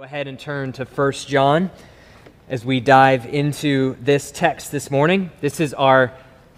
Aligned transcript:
Go 0.00 0.04
ahead 0.04 0.28
and 0.28 0.38
turn 0.38 0.72
to 0.72 0.86
1 0.86 1.12
John 1.12 1.70
as 2.48 2.64
we 2.64 2.80
dive 2.80 3.26
into 3.26 3.98
this 4.00 4.32
text 4.32 4.72
this 4.72 4.90
morning. 4.90 5.30
This 5.42 5.60
is 5.60 5.74
our 5.74 6.14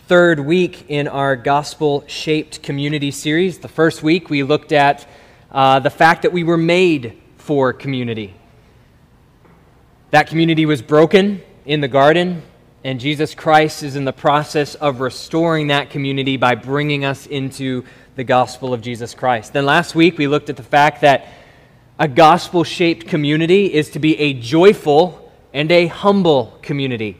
third 0.06 0.38
week 0.38 0.84
in 0.88 1.08
our 1.08 1.34
gospel 1.34 2.04
shaped 2.06 2.62
community 2.62 3.10
series. 3.10 3.58
The 3.58 3.66
first 3.66 4.00
week 4.00 4.30
we 4.30 4.44
looked 4.44 4.70
at 4.70 5.08
uh, 5.50 5.80
the 5.80 5.90
fact 5.90 6.22
that 6.22 6.32
we 6.32 6.44
were 6.44 6.56
made 6.56 7.20
for 7.36 7.72
community. 7.72 8.32
That 10.12 10.28
community 10.28 10.64
was 10.64 10.80
broken 10.80 11.42
in 11.66 11.80
the 11.80 11.88
garden, 11.88 12.42
and 12.84 13.00
Jesus 13.00 13.34
Christ 13.34 13.82
is 13.82 13.96
in 13.96 14.04
the 14.04 14.12
process 14.12 14.76
of 14.76 15.00
restoring 15.00 15.66
that 15.66 15.90
community 15.90 16.36
by 16.36 16.54
bringing 16.54 17.04
us 17.04 17.26
into 17.26 17.82
the 18.14 18.22
gospel 18.22 18.72
of 18.72 18.82
Jesus 18.82 19.14
Christ. 19.14 19.52
Then 19.52 19.66
last 19.66 19.96
week 19.96 20.16
we 20.16 20.28
looked 20.28 20.48
at 20.48 20.56
the 20.56 20.62
fact 20.62 21.00
that 21.00 21.26
a 21.98 22.08
gospel 22.08 22.64
shaped 22.64 23.06
community 23.06 23.72
is 23.72 23.90
to 23.90 23.98
be 23.98 24.18
a 24.18 24.32
joyful 24.32 25.32
and 25.52 25.70
a 25.70 25.86
humble 25.86 26.58
community. 26.62 27.18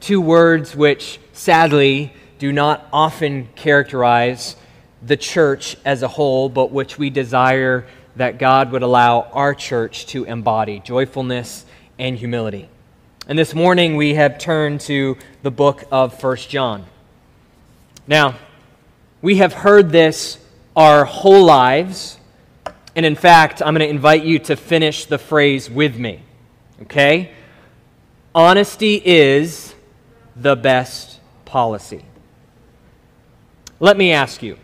Two 0.00 0.20
words 0.20 0.74
which, 0.74 1.20
sadly, 1.32 2.12
do 2.38 2.52
not 2.52 2.88
often 2.92 3.48
characterize 3.54 4.56
the 5.02 5.16
church 5.16 5.76
as 5.84 6.02
a 6.02 6.08
whole, 6.08 6.48
but 6.48 6.72
which 6.72 6.98
we 6.98 7.10
desire 7.10 7.86
that 8.16 8.38
God 8.38 8.72
would 8.72 8.82
allow 8.82 9.22
our 9.32 9.54
church 9.54 10.06
to 10.06 10.24
embody 10.24 10.80
joyfulness 10.80 11.66
and 11.98 12.16
humility. 12.16 12.68
And 13.28 13.38
this 13.38 13.54
morning 13.54 13.96
we 13.96 14.14
have 14.14 14.38
turned 14.38 14.80
to 14.82 15.16
the 15.42 15.50
book 15.50 15.84
of 15.90 16.18
First 16.18 16.48
John. 16.48 16.84
Now, 18.06 18.36
we 19.20 19.36
have 19.36 19.52
heard 19.52 19.90
this 19.90 20.38
our 20.76 21.04
whole 21.04 21.44
lives 21.44 22.18
and 22.96 23.04
in 23.04 23.14
fact, 23.14 23.60
I'm 23.60 23.74
going 23.74 23.86
to 23.86 23.88
invite 23.88 24.24
you 24.24 24.38
to 24.40 24.56
finish 24.56 25.06
the 25.06 25.18
phrase 25.18 25.68
with 25.68 25.98
me. 25.98 26.22
Okay? 26.82 27.32
Honesty 28.34 29.00
is 29.04 29.74
the 30.36 30.56
best 30.56 31.20
policy. 31.44 32.04
Let 33.80 33.96
me 33.96 34.12
ask 34.12 34.42
you 34.42 34.58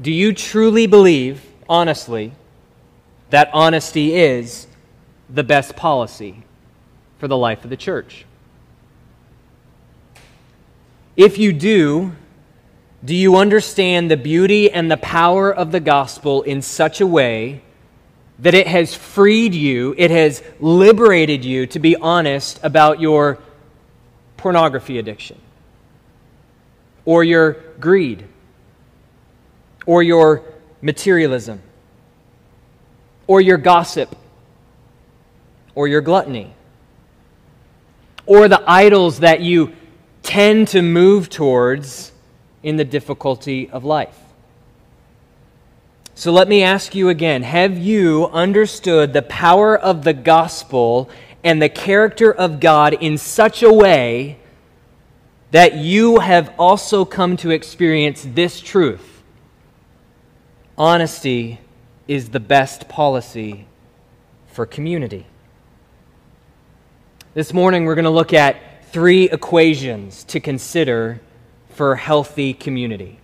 do 0.00 0.10
you 0.10 0.32
truly 0.32 0.86
believe, 0.86 1.44
honestly, 1.68 2.32
that 3.30 3.48
honesty 3.52 4.14
is 4.14 4.66
the 5.30 5.44
best 5.44 5.76
policy 5.76 6.42
for 7.18 7.28
the 7.28 7.36
life 7.36 7.62
of 7.64 7.70
the 7.70 7.76
church? 7.76 8.24
If 11.16 11.38
you 11.38 11.52
do, 11.52 12.16
do 13.04 13.14
you 13.14 13.36
understand 13.36 14.10
the 14.10 14.16
beauty 14.16 14.70
and 14.70 14.90
the 14.90 14.96
power 14.96 15.52
of 15.52 15.72
the 15.72 15.80
gospel 15.80 16.42
in 16.42 16.62
such 16.62 17.00
a 17.00 17.06
way 17.06 17.60
that 18.38 18.54
it 18.54 18.66
has 18.66 18.94
freed 18.94 19.54
you, 19.54 19.94
it 19.98 20.10
has 20.10 20.42
liberated 20.58 21.44
you 21.44 21.66
to 21.66 21.78
be 21.78 21.96
honest 21.96 22.58
about 22.62 23.00
your 23.00 23.38
pornography 24.36 24.98
addiction, 24.98 25.38
or 27.04 27.22
your 27.22 27.52
greed, 27.78 28.24
or 29.86 30.02
your 30.02 30.42
materialism, 30.80 31.60
or 33.26 33.40
your 33.40 33.58
gossip, 33.58 34.16
or 35.74 35.86
your 35.88 36.00
gluttony, 36.00 36.54
or 38.26 38.48
the 38.48 38.62
idols 38.66 39.20
that 39.20 39.40
you 39.40 39.74
tend 40.22 40.68
to 40.68 40.80
move 40.80 41.28
towards 41.28 42.13
in 42.64 42.76
the 42.76 42.84
difficulty 42.84 43.70
of 43.70 43.84
life. 43.84 44.18
So 46.16 46.32
let 46.32 46.48
me 46.48 46.62
ask 46.62 46.94
you 46.94 47.08
again 47.08 47.42
Have 47.42 47.78
you 47.78 48.26
understood 48.32 49.12
the 49.12 49.22
power 49.22 49.78
of 49.78 50.02
the 50.02 50.12
gospel 50.12 51.08
and 51.44 51.60
the 51.60 51.68
character 51.68 52.32
of 52.32 52.58
God 52.58 52.94
in 52.94 53.18
such 53.18 53.62
a 53.62 53.72
way 53.72 54.38
that 55.50 55.76
you 55.76 56.18
have 56.18 56.52
also 56.58 57.04
come 57.04 57.36
to 57.38 57.50
experience 57.50 58.26
this 58.34 58.60
truth? 58.60 59.22
Honesty 60.76 61.60
is 62.08 62.30
the 62.30 62.40
best 62.40 62.88
policy 62.88 63.66
for 64.46 64.66
community. 64.66 65.26
This 67.34 67.52
morning, 67.52 67.84
we're 67.84 67.96
going 67.96 68.04
to 68.04 68.10
look 68.10 68.32
at 68.32 68.84
three 68.92 69.28
equations 69.28 70.22
to 70.24 70.38
consider 70.38 71.20
for 71.74 71.96
healthy 71.96 72.54
community. 72.54 73.18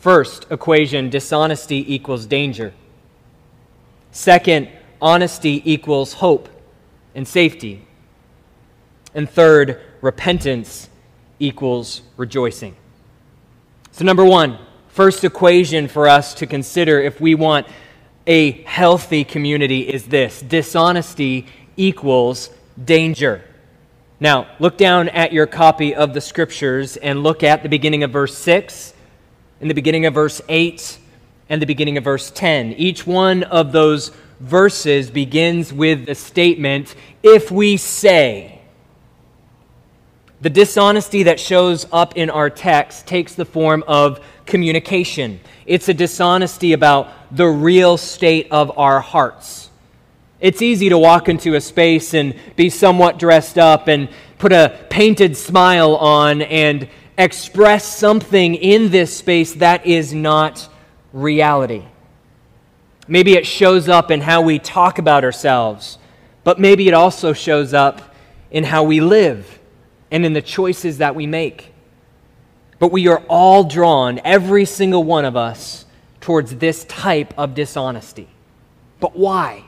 First 0.00 0.46
equation 0.50 1.10
dishonesty 1.10 1.94
equals 1.94 2.26
danger. 2.26 2.74
Second, 4.12 4.68
honesty 5.00 5.62
equals 5.64 6.14
hope 6.14 6.48
and 7.14 7.26
safety. 7.26 7.82
And 9.14 9.28
third, 9.28 9.80
repentance 10.00 10.88
equals 11.38 12.02
rejoicing. 12.16 12.76
So, 13.92 14.04
number 14.04 14.24
one, 14.24 14.58
first 14.88 15.24
equation 15.24 15.88
for 15.88 16.08
us 16.08 16.34
to 16.34 16.46
consider 16.46 17.00
if 17.00 17.20
we 17.20 17.34
want 17.34 17.66
a 18.26 18.62
healthy 18.62 19.24
community 19.24 19.80
is 19.80 20.06
this 20.06 20.42
dishonesty 20.42 21.46
equals 21.76 22.50
danger. 22.82 23.42
Now, 24.18 24.48
look 24.58 24.78
down 24.78 25.10
at 25.10 25.32
your 25.32 25.46
copy 25.46 25.94
of 25.94 26.14
the 26.14 26.22
scriptures 26.22 26.96
and 26.96 27.22
look 27.22 27.42
at 27.42 27.62
the 27.62 27.68
beginning 27.68 28.02
of 28.02 28.12
verse 28.12 28.36
6, 28.38 28.94
and 29.60 29.68
the 29.68 29.74
beginning 29.74 30.06
of 30.06 30.14
verse 30.14 30.40
8, 30.48 30.98
and 31.50 31.60
the 31.60 31.66
beginning 31.66 31.98
of 31.98 32.04
verse 32.04 32.30
10. 32.30 32.72
Each 32.72 33.06
one 33.06 33.42
of 33.42 33.72
those 33.72 34.12
verses 34.40 35.10
begins 35.10 35.70
with 35.72 36.06
the 36.06 36.14
statement, 36.14 36.94
if 37.22 37.50
we 37.50 37.76
say. 37.76 38.62
The 40.40 40.50
dishonesty 40.50 41.24
that 41.24 41.38
shows 41.38 41.86
up 41.92 42.16
in 42.16 42.30
our 42.30 42.48
text 42.48 43.06
takes 43.06 43.34
the 43.34 43.44
form 43.44 43.84
of 43.86 44.24
communication. 44.46 45.40
It's 45.66 45.88
a 45.88 45.94
dishonesty 45.94 46.72
about 46.72 47.12
the 47.34 47.46
real 47.46 47.96
state 47.98 48.48
of 48.50 48.78
our 48.78 49.00
hearts. 49.00 49.70
It's 50.40 50.60
easy 50.60 50.90
to 50.90 50.98
walk 50.98 51.28
into 51.28 51.54
a 51.54 51.60
space 51.60 52.12
and 52.12 52.34
be 52.56 52.68
somewhat 52.68 53.18
dressed 53.18 53.58
up 53.58 53.88
and 53.88 54.08
put 54.38 54.52
a 54.52 54.78
painted 54.90 55.36
smile 55.36 55.96
on 55.96 56.42
and 56.42 56.88
express 57.16 57.84
something 57.84 58.54
in 58.54 58.90
this 58.90 59.16
space 59.16 59.54
that 59.54 59.86
is 59.86 60.12
not 60.12 60.68
reality. 61.12 61.84
Maybe 63.08 63.34
it 63.34 63.46
shows 63.46 63.88
up 63.88 64.10
in 64.10 64.20
how 64.20 64.42
we 64.42 64.58
talk 64.58 64.98
about 64.98 65.24
ourselves, 65.24 65.98
but 66.44 66.58
maybe 66.58 66.88
it 66.88 66.94
also 66.94 67.32
shows 67.32 67.72
up 67.72 68.14
in 68.50 68.64
how 68.64 68.82
we 68.82 69.00
live 69.00 69.58
and 70.10 70.26
in 70.26 70.32
the 70.32 70.42
choices 70.42 70.98
that 70.98 71.14
we 71.14 71.26
make. 71.26 71.72
But 72.78 72.92
we 72.92 73.08
are 73.08 73.22
all 73.28 73.64
drawn, 73.64 74.20
every 74.24 74.66
single 74.66 75.02
one 75.02 75.24
of 75.24 75.36
us, 75.36 75.86
towards 76.20 76.56
this 76.56 76.84
type 76.84 77.32
of 77.38 77.54
dishonesty. 77.54 78.28
But 79.00 79.16
why? 79.16 79.65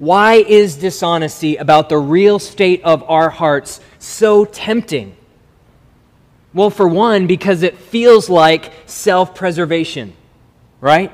Why 0.00 0.36
is 0.36 0.76
dishonesty 0.76 1.56
about 1.56 1.90
the 1.90 1.98
real 1.98 2.38
state 2.38 2.82
of 2.84 3.02
our 3.02 3.28
hearts 3.28 3.80
so 3.98 4.46
tempting? 4.46 5.14
Well, 6.54 6.70
for 6.70 6.88
one, 6.88 7.26
because 7.26 7.62
it 7.62 7.76
feels 7.76 8.30
like 8.30 8.72
self 8.86 9.34
preservation, 9.34 10.14
right? 10.80 11.12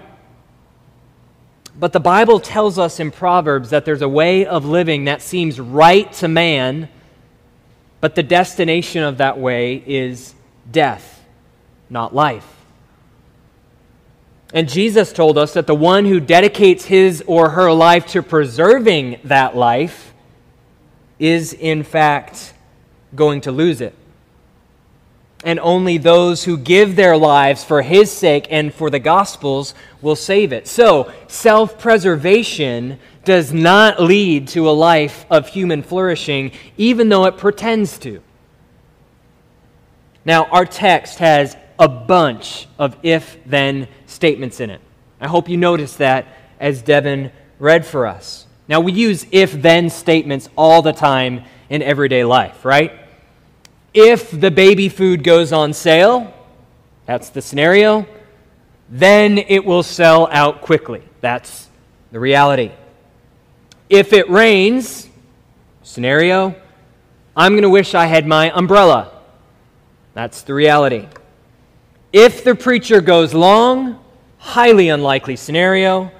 But 1.76 1.92
the 1.92 2.00
Bible 2.00 2.38
tells 2.38 2.78
us 2.78 3.00
in 3.00 3.10
Proverbs 3.10 3.70
that 3.70 3.84
there's 3.84 4.02
a 4.02 4.08
way 4.08 4.46
of 4.46 4.64
living 4.64 5.06
that 5.06 5.20
seems 5.20 5.58
right 5.58 6.10
to 6.14 6.28
man, 6.28 6.88
but 8.00 8.14
the 8.14 8.22
destination 8.22 9.02
of 9.02 9.18
that 9.18 9.36
way 9.36 9.82
is 9.84 10.32
death, 10.70 11.24
not 11.90 12.14
life. 12.14 12.55
And 14.56 14.70
Jesus 14.70 15.12
told 15.12 15.36
us 15.36 15.52
that 15.52 15.66
the 15.66 15.74
one 15.74 16.06
who 16.06 16.18
dedicates 16.18 16.86
his 16.86 17.22
or 17.26 17.50
her 17.50 17.70
life 17.70 18.06
to 18.12 18.22
preserving 18.22 19.20
that 19.24 19.54
life 19.54 20.14
is, 21.18 21.52
in 21.52 21.82
fact, 21.82 22.54
going 23.14 23.42
to 23.42 23.52
lose 23.52 23.82
it. 23.82 23.94
And 25.44 25.60
only 25.60 25.98
those 25.98 26.44
who 26.44 26.56
give 26.56 26.96
their 26.96 27.18
lives 27.18 27.64
for 27.64 27.82
his 27.82 28.10
sake 28.10 28.46
and 28.48 28.72
for 28.72 28.88
the 28.88 28.98
gospel's 28.98 29.74
will 30.00 30.16
save 30.16 30.54
it. 30.54 30.66
So, 30.66 31.12
self 31.28 31.78
preservation 31.78 32.98
does 33.26 33.52
not 33.52 34.00
lead 34.00 34.48
to 34.48 34.70
a 34.70 34.72
life 34.72 35.26
of 35.28 35.48
human 35.48 35.82
flourishing, 35.82 36.52
even 36.78 37.10
though 37.10 37.26
it 37.26 37.36
pretends 37.36 37.98
to. 37.98 38.22
Now, 40.24 40.46
our 40.46 40.64
text 40.64 41.18
has 41.18 41.58
a 41.78 41.88
bunch 41.88 42.68
of 42.78 42.96
if 43.02 43.36
then 43.44 43.88
statements 44.16 44.60
in 44.60 44.70
it. 44.70 44.80
I 45.20 45.28
hope 45.28 45.48
you 45.48 45.56
noticed 45.56 45.98
that 45.98 46.26
as 46.58 46.82
Devin 46.82 47.30
read 47.58 47.86
for 47.86 48.06
us. 48.06 48.46
Now, 48.66 48.80
we 48.80 48.92
use 48.92 49.26
if 49.30 49.52
then 49.52 49.90
statements 49.90 50.48
all 50.56 50.82
the 50.82 50.92
time 50.92 51.44
in 51.68 51.82
everyday 51.82 52.24
life, 52.24 52.64
right? 52.64 52.92
If 53.94 54.30
the 54.30 54.50
baby 54.50 54.88
food 54.88 55.22
goes 55.22 55.52
on 55.52 55.72
sale, 55.72 56.34
that's 57.04 57.28
the 57.30 57.42
scenario, 57.42 58.06
then 58.88 59.38
it 59.38 59.64
will 59.64 59.82
sell 59.82 60.28
out 60.32 60.62
quickly. 60.62 61.02
That's 61.20 61.68
the 62.10 62.18
reality. 62.18 62.72
If 63.88 64.12
it 64.12 64.28
rains, 64.28 65.08
scenario, 65.82 66.54
I'm 67.36 67.52
going 67.52 67.62
to 67.62 67.70
wish 67.70 67.94
I 67.94 68.06
had 68.06 68.26
my 68.26 68.50
umbrella. 68.50 69.12
That's 70.14 70.42
the 70.42 70.54
reality. 70.54 71.06
If 72.12 72.42
the 72.44 72.54
preacher 72.54 73.00
goes 73.00 73.34
long, 73.34 74.02
highly 74.46 74.88
unlikely 74.88 75.34
scenario, 75.34 76.10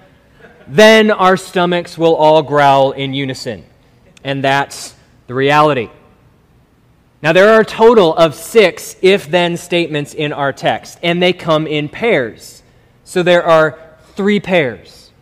then 0.67 1.13
our 1.13 1.37
stomachs 1.37 1.97
will 1.97 2.17
all 2.17 2.43
growl 2.43 2.91
in 2.91 3.15
unison. 3.15 3.65
And 4.25 4.43
that's 4.43 4.95
the 5.29 5.35
reality. 5.35 5.91
Now, 7.23 7.33
there 7.33 7.51
are 7.51 7.61
a 7.61 7.65
total 7.65 8.15
of 8.17 8.35
six 8.35 8.97
if 9.01 9.31
then 9.31 9.57
statements 9.57 10.13
in 10.13 10.33
our 10.33 10.53
text, 10.53 10.99
and 11.03 11.23
they 11.23 11.33
come 11.33 11.69
in 11.69 11.89
pairs. 11.89 12.63
So 13.05 13.23
there 13.23 13.45
are 13.45 13.79
three 14.17 14.41
pairs. 14.41 15.13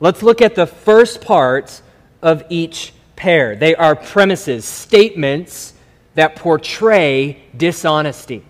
Let's 0.00 0.22
look 0.22 0.42
at 0.42 0.56
the 0.56 0.66
first 0.66 1.20
part 1.20 1.80
of 2.20 2.42
each 2.50 2.92
pair. 3.14 3.54
They 3.54 3.76
are 3.76 3.94
premises, 3.94 4.64
statements 4.64 5.74
that 6.16 6.34
portray 6.34 7.44
dishonesty. 7.56 8.44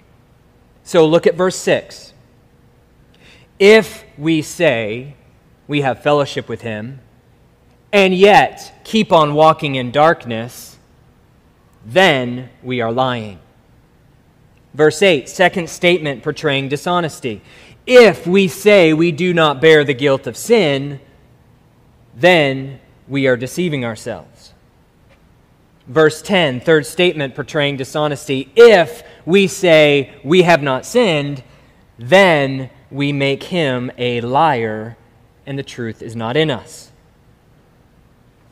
So 0.84 1.06
look 1.06 1.26
at 1.26 1.34
verse 1.34 1.56
6. 1.56 2.13
If 3.58 4.04
we 4.18 4.42
say 4.42 5.14
we 5.66 5.80
have 5.82 6.02
fellowship 6.02 6.48
with 6.48 6.62
him, 6.62 7.00
and 7.92 8.12
yet 8.12 8.80
keep 8.84 9.12
on 9.12 9.34
walking 9.34 9.76
in 9.76 9.92
darkness, 9.92 10.78
then 11.86 12.50
we 12.62 12.80
are 12.80 12.90
lying. 12.90 13.38
Verse 14.74 15.00
8, 15.00 15.28
second 15.28 15.70
statement 15.70 16.24
portraying 16.24 16.68
dishonesty. 16.68 17.40
If 17.86 18.26
we 18.26 18.48
say 18.48 18.92
we 18.92 19.12
do 19.12 19.32
not 19.32 19.60
bear 19.60 19.84
the 19.84 19.94
guilt 19.94 20.26
of 20.26 20.36
sin, 20.36 21.00
then 22.16 22.80
we 23.06 23.28
are 23.28 23.36
deceiving 23.36 23.84
ourselves. 23.84 24.52
Verse 25.86 26.22
10, 26.22 26.60
third 26.60 26.86
statement 26.86 27.34
portraying 27.34 27.76
dishonesty. 27.76 28.50
If 28.56 29.04
we 29.24 29.46
say 29.46 30.14
we 30.24 30.42
have 30.42 30.62
not 30.62 30.86
sinned, 30.86 31.44
then 31.98 32.70
we 32.94 33.12
make 33.12 33.42
him 33.42 33.90
a 33.98 34.20
liar 34.20 34.96
and 35.46 35.58
the 35.58 35.62
truth 35.64 36.00
is 36.00 36.14
not 36.14 36.36
in 36.36 36.48
us. 36.48 36.92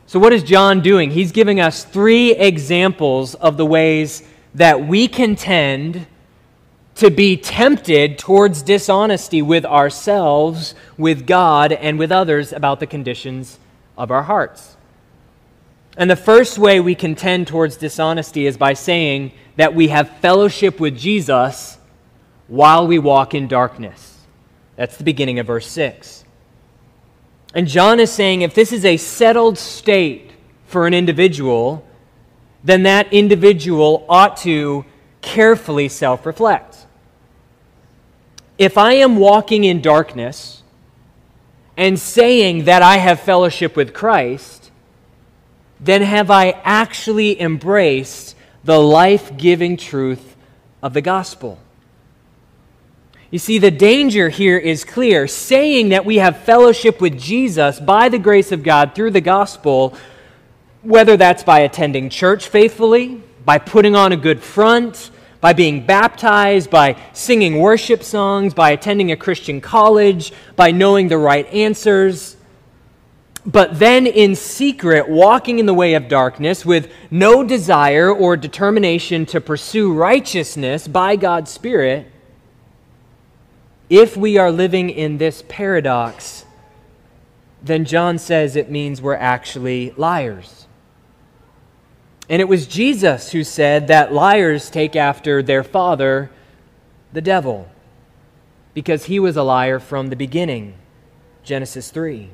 So, 0.06 0.18
what 0.18 0.32
is 0.32 0.42
John 0.42 0.80
doing? 0.80 1.12
He's 1.12 1.30
giving 1.30 1.60
us 1.60 1.84
three 1.84 2.32
examples 2.32 3.34
of 3.36 3.56
the 3.56 3.64
ways 3.64 4.24
that 4.54 4.86
we 4.86 5.06
can 5.06 5.36
tend 5.36 6.06
to 6.96 7.10
be 7.10 7.36
tempted 7.36 8.18
towards 8.18 8.62
dishonesty 8.62 9.40
with 9.40 9.64
ourselves, 9.64 10.74
with 10.98 11.26
God, 11.26 11.72
and 11.72 11.98
with 11.98 12.12
others 12.12 12.52
about 12.52 12.80
the 12.80 12.86
conditions 12.86 13.58
of 13.96 14.10
our 14.10 14.24
hearts. 14.24 14.76
And 15.96 16.10
the 16.10 16.16
first 16.16 16.58
way 16.58 16.80
we 16.80 16.94
can 16.94 17.14
tend 17.14 17.46
towards 17.46 17.76
dishonesty 17.76 18.46
is 18.46 18.56
by 18.56 18.74
saying 18.74 19.32
that 19.56 19.74
we 19.74 19.88
have 19.88 20.18
fellowship 20.18 20.80
with 20.80 20.98
Jesus 20.98 21.78
while 22.48 22.86
we 22.86 22.98
walk 22.98 23.34
in 23.34 23.46
darkness. 23.46 24.11
That's 24.76 24.96
the 24.96 25.04
beginning 25.04 25.38
of 25.38 25.46
verse 25.46 25.66
6. 25.66 26.24
And 27.54 27.68
John 27.68 28.00
is 28.00 28.10
saying 28.10 28.42
if 28.42 28.54
this 28.54 28.72
is 28.72 28.84
a 28.84 28.96
settled 28.96 29.58
state 29.58 30.30
for 30.66 30.86
an 30.86 30.94
individual, 30.94 31.86
then 32.64 32.84
that 32.84 33.12
individual 33.12 34.06
ought 34.08 34.38
to 34.38 34.84
carefully 35.20 35.88
self 35.88 36.24
reflect. 36.24 36.86
If 38.58 38.78
I 38.78 38.94
am 38.94 39.16
walking 39.16 39.64
in 39.64 39.82
darkness 39.82 40.62
and 41.76 41.98
saying 41.98 42.64
that 42.64 42.82
I 42.82 42.98
have 42.98 43.20
fellowship 43.20 43.76
with 43.76 43.92
Christ, 43.92 44.70
then 45.80 46.02
have 46.02 46.30
I 46.30 46.50
actually 46.62 47.40
embraced 47.40 48.36
the 48.62 48.78
life 48.78 49.36
giving 49.36 49.76
truth 49.76 50.36
of 50.82 50.94
the 50.94 51.00
gospel? 51.00 51.58
You 53.32 53.38
see, 53.38 53.56
the 53.56 53.70
danger 53.70 54.28
here 54.28 54.58
is 54.58 54.84
clear. 54.84 55.26
Saying 55.26 55.88
that 55.88 56.04
we 56.04 56.18
have 56.18 56.44
fellowship 56.44 57.00
with 57.00 57.18
Jesus 57.18 57.80
by 57.80 58.10
the 58.10 58.18
grace 58.18 58.52
of 58.52 58.62
God 58.62 58.94
through 58.94 59.12
the 59.12 59.22
gospel, 59.22 59.96
whether 60.82 61.16
that's 61.16 61.42
by 61.42 61.60
attending 61.60 62.10
church 62.10 62.48
faithfully, 62.48 63.22
by 63.42 63.56
putting 63.56 63.96
on 63.96 64.12
a 64.12 64.18
good 64.18 64.42
front, 64.42 65.10
by 65.40 65.54
being 65.54 65.86
baptized, 65.86 66.68
by 66.68 66.94
singing 67.14 67.58
worship 67.58 68.02
songs, 68.02 68.52
by 68.52 68.72
attending 68.72 69.10
a 69.12 69.16
Christian 69.16 69.62
college, 69.62 70.34
by 70.54 70.70
knowing 70.70 71.08
the 71.08 71.16
right 71.16 71.46
answers, 71.46 72.36
but 73.46 73.78
then 73.78 74.06
in 74.06 74.36
secret, 74.36 75.08
walking 75.08 75.58
in 75.58 75.64
the 75.64 75.72
way 75.74 75.94
of 75.94 76.06
darkness 76.06 76.66
with 76.66 76.92
no 77.10 77.42
desire 77.42 78.12
or 78.12 78.36
determination 78.36 79.24
to 79.26 79.40
pursue 79.40 79.94
righteousness 79.94 80.86
by 80.86 81.16
God's 81.16 81.50
Spirit, 81.50 82.11
if 83.92 84.16
we 84.16 84.38
are 84.38 84.50
living 84.50 84.88
in 84.88 85.18
this 85.18 85.44
paradox, 85.48 86.46
then 87.62 87.84
John 87.84 88.16
says 88.16 88.56
it 88.56 88.70
means 88.70 89.02
we're 89.02 89.14
actually 89.14 89.92
liars. 89.98 90.66
And 92.26 92.40
it 92.40 92.48
was 92.48 92.66
Jesus 92.66 93.32
who 93.32 93.44
said 93.44 93.88
that 93.88 94.10
liars 94.10 94.70
take 94.70 94.96
after 94.96 95.42
their 95.42 95.62
father, 95.62 96.30
the 97.12 97.20
devil, 97.20 97.68
because 98.72 99.04
he 99.04 99.20
was 99.20 99.36
a 99.36 99.42
liar 99.42 99.78
from 99.78 100.08
the 100.08 100.16
beginning. 100.16 100.72
Genesis 101.44 101.90
3. 101.90 102.30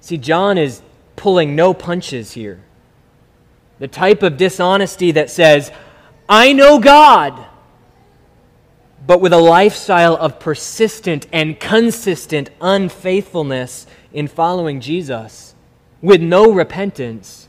See, 0.00 0.18
John 0.18 0.56
is 0.56 0.82
pulling 1.16 1.56
no 1.56 1.74
punches 1.74 2.30
here. 2.30 2.60
The 3.80 3.88
type 3.88 4.22
of 4.22 4.36
dishonesty 4.36 5.10
that 5.10 5.30
says, 5.30 5.72
I 6.28 6.52
know 6.52 6.78
God, 6.78 7.44
but 9.08 9.22
with 9.22 9.32
a 9.32 9.38
lifestyle 9.38 10.14
of 10.16 10.38
persistent 10.38 11.26
and 11.32 11.58
consistent 11.58 12.50
unfaithfulness 12.60 13.86
in 14.12 14.28
following 14.28 14.82
Jesus, 14.82 15.54
with 16.02 16.20
no 16.20 16.52
repentance, 16.52 17.48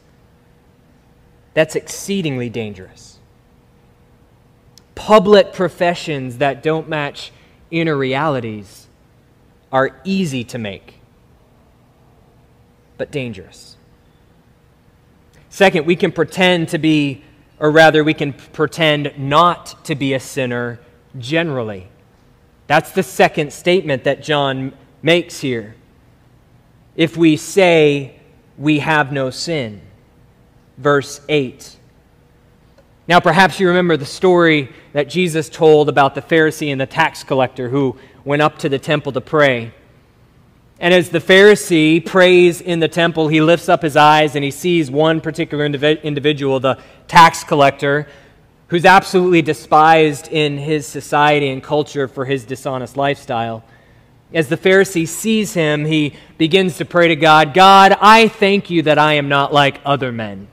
that's 1.53 1.75
exceedingly 1.75 2.49
dangerous. 2.49 3.19
Public 4.95 5.51
professions 5.51 6.37
that 6.37 6.63
don't 6.63 6.87
match 6.87 7.33
inner 7.69 7.97
realities 7.97 8.87
are 9.69 9.99
easy 10.05 10.45
to 10.45 10.57
make 10.57 11.01
but 12.97 13.11
dangerous. 13.11 13.75
Second, 15.49 15.85
we 15.85 15.97
can 15.97 16.13
pretend 16.13 16.69
to 16.69 16.77
be, 16.77 17.21
or 17.59 17.69
rather, 17.69 18.01
we 18.01 18.13
can 18.13 18.31
pretend 18.31 19.11
not 19.17 19.83
to 19.83 19.95
be 19.95 20.13
a 20.13 20.21
sinner 20.21 20.79
generally. 21.17 21.87
That's 22.67 22.91
the 22.91 23.03
second 23.03 23.51
statement 23.51 24.03
that 24.03 24.21
John 24.21 24.73
makes 25.01 25.39
here. 25.39 25.75
If 26.95 27.17
we 27.17 27.37
say 27.37 28.19
we 28.57 28.79
have 28.79 29.11
no 29.11 29.29
sin, 29.29 29.81
verse 30.77 31.21
8. 31.29 31.77
Now, 33.07 33.19
perhaps 33.19 33.59
you 33.59 33.67
remember 33.67 33.97
the 33.97 34.05
story 34.05 34.71
that 34.93 35.09
Jesus 35.09 35.49
told 35.49 35.89
about 35.89 36.13
the 36.13 36.21
Pharisee 36.21 36.71
and 36.71 36.79
the 36.79 36.85
tax 36.85 37.23
collector 37.23 37.69
who 37.69 37.97
went 38.23 38.41
up 38.41 38.59
to 38.59 38.69
the 38.69 38.77
temple 38.77 39.11
to 39.13 39.21
pray. 39.21 39.73
And 40.79 40.93
as 40.93 41.09
the 41.09 41.19
Pharisee 41.19 42.05
prays 42.05 42.61
in 42.61 42.79
the 42.79 42.87
temple, 42.87 43.27
he 43.27 43.41
lifts 43.41 43.67
up 43.67 43.81
his 43.81 43.97
eyes 43.97 44.35
and 44.35 44.43
he 44.43 44.51
sees 44.51 44.91
one 44.91 45.21
particular 45.21 45.65
individual, 45.65 46.59
the 46.59 46.77
tax 47.07 47.43
collector, 47.43 48.07
who's 48.69 48.85
absolutely 48.85 49.41
despised 49.41 50.27
in 50.27 50.57
his 50.57 50.85
society 50.85 51.49
and 51.49 51.61
culture 51.61 52.07
for 52.07 52.25
his 52.25 52.45
dishonest 52.45 52.95
lifestyle. 52.95 53.63
As 54.33 54.47
the 54.47 54.57
Pharisee 54.57 55.07
sees 55.07 55.53
him, 55.53 55.85
he 55.85 56.13
begins 56.37 56.77
to 56.77 56.85
pray 56.85 57.07
to 57.07 57.15
God 57.15 57.53
God, 57.53 57.97
I 57.99 58.27
thank 58.27 58.69
you 58.69 58.83
that 58.83 58.99
I 58.99 59.13
am 59.13 59.27
not 59.27 59.51
like 59.51 59.81
other 59.83 60.11
men, 60.11 60.47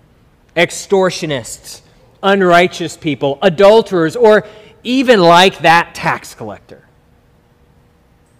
extortionists, 0.56 1.82
unrighteous 2.22 2.96
people, 2.96 3.38
adulterers, 3.42 4.16
or 4.16 4.46
even 4.82 5.20
like 5.20 5.58
that 5.58 5.94
tax 5.94 6.34
collector. 6.34 6.82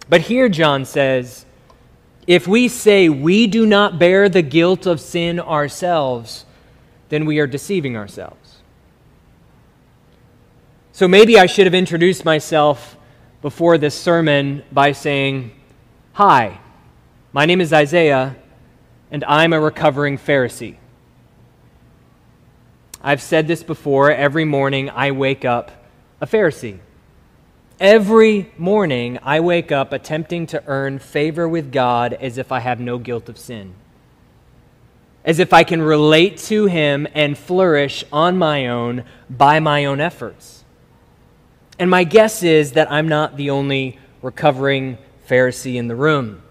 But 0.09 0.23
here, 0.23 0.49
John 0.49 0.85
says, 0.87 1.45
if 2.27 2.49
we 2.49 2.69
say 2.69 3.09
we 3.09 3.47
do 3.47 3.67
not 3.67 3.99
bear 3.99 4.29
the 4.29 4.43
guilt 4.43 4.87
of 4.87 5.01
sin 5.01 5.39
ourselves, 5.39 6.47
then 7.09 7.27
we 7.27 7.39
are 7.41 7.47
deceiving 7.47 7.97
ourselves. 7.97 8.46
So 10.97 11.07
maybe 11.07 11.39
I 11.39 11.45
should 11.45 11.67
have 11.67 11.75
introduced 11.75 12.25
myself 12.25 12.97
before 13.43 13.77
this 13.77 13.95
sermon 13.95 14.63
by 14.73 14.93
saying, 14.93 15.51
Hi, 16.15 16.59
my 17.35 17.45
name 17.45 17.61
is 17.61 17.71
Isaiah, 17.71 18.35
and 19.11 19.23
I'm 19.25 19.53
a 19.53 19.61
recovering 19.61 20.17
Pharisee. 20.17 20.77
I've 23.03 23.21
said 23.21 23.47
this 23.47 23.63
before 23.63 24.11
every 24.11 24.47
morning 24.47 24.89
I 24.89 25.11
wake 25.11 25.45
up 25.45 25.71
a 26.19 26.27
Pharisee. 26.27 26.79
Every 27.79 28.51
morning, 28.57 29.19
I 29.23 29.41
wake 29.41 29.71
up 29.71 29.93
attempting 29.93 30.47
to 30.47 30.65
earn 30.67 30.99
favor 30.99 31.47
with 31.47 31.73
God 31.73 32.15
as 32.15 32.39
if 32.39 32.51
I 32.51 32.61
have 32.61 32.81
no 32.81 32.97
guilt 32.97 33.29
of 33.29 33.37
sin. 33.37 33.75
as 35.27 35.41
if 35.41 35.53
I 35.53 35.63
can 35.63 35.83
relate 35.83 36.39
to 36.49 36.65
him 36.65 37.07
and 37.13 37.37
flourish 37.37 38.03
on 38.11 38.39
my 38.39 38.67
own 38.67 39.05
by 39.29 39.61
my 39.61 39.85
own 39.85 40.01
efforts. 40.01 40.63
And 41.79 41.91
my 41.91 42.05
guess 42.05 42.43
is 42.43 42.73
that 42.73 42.91
I'm 42.91 43.09
not 43.09 43.37
the 43.37 43.51
only 43.51 43.99
recovering 44.23 44.99
Pharisee 45.29 45.77
in 45.77 45.89
the 45.89 45.97
room. 45.97 46.43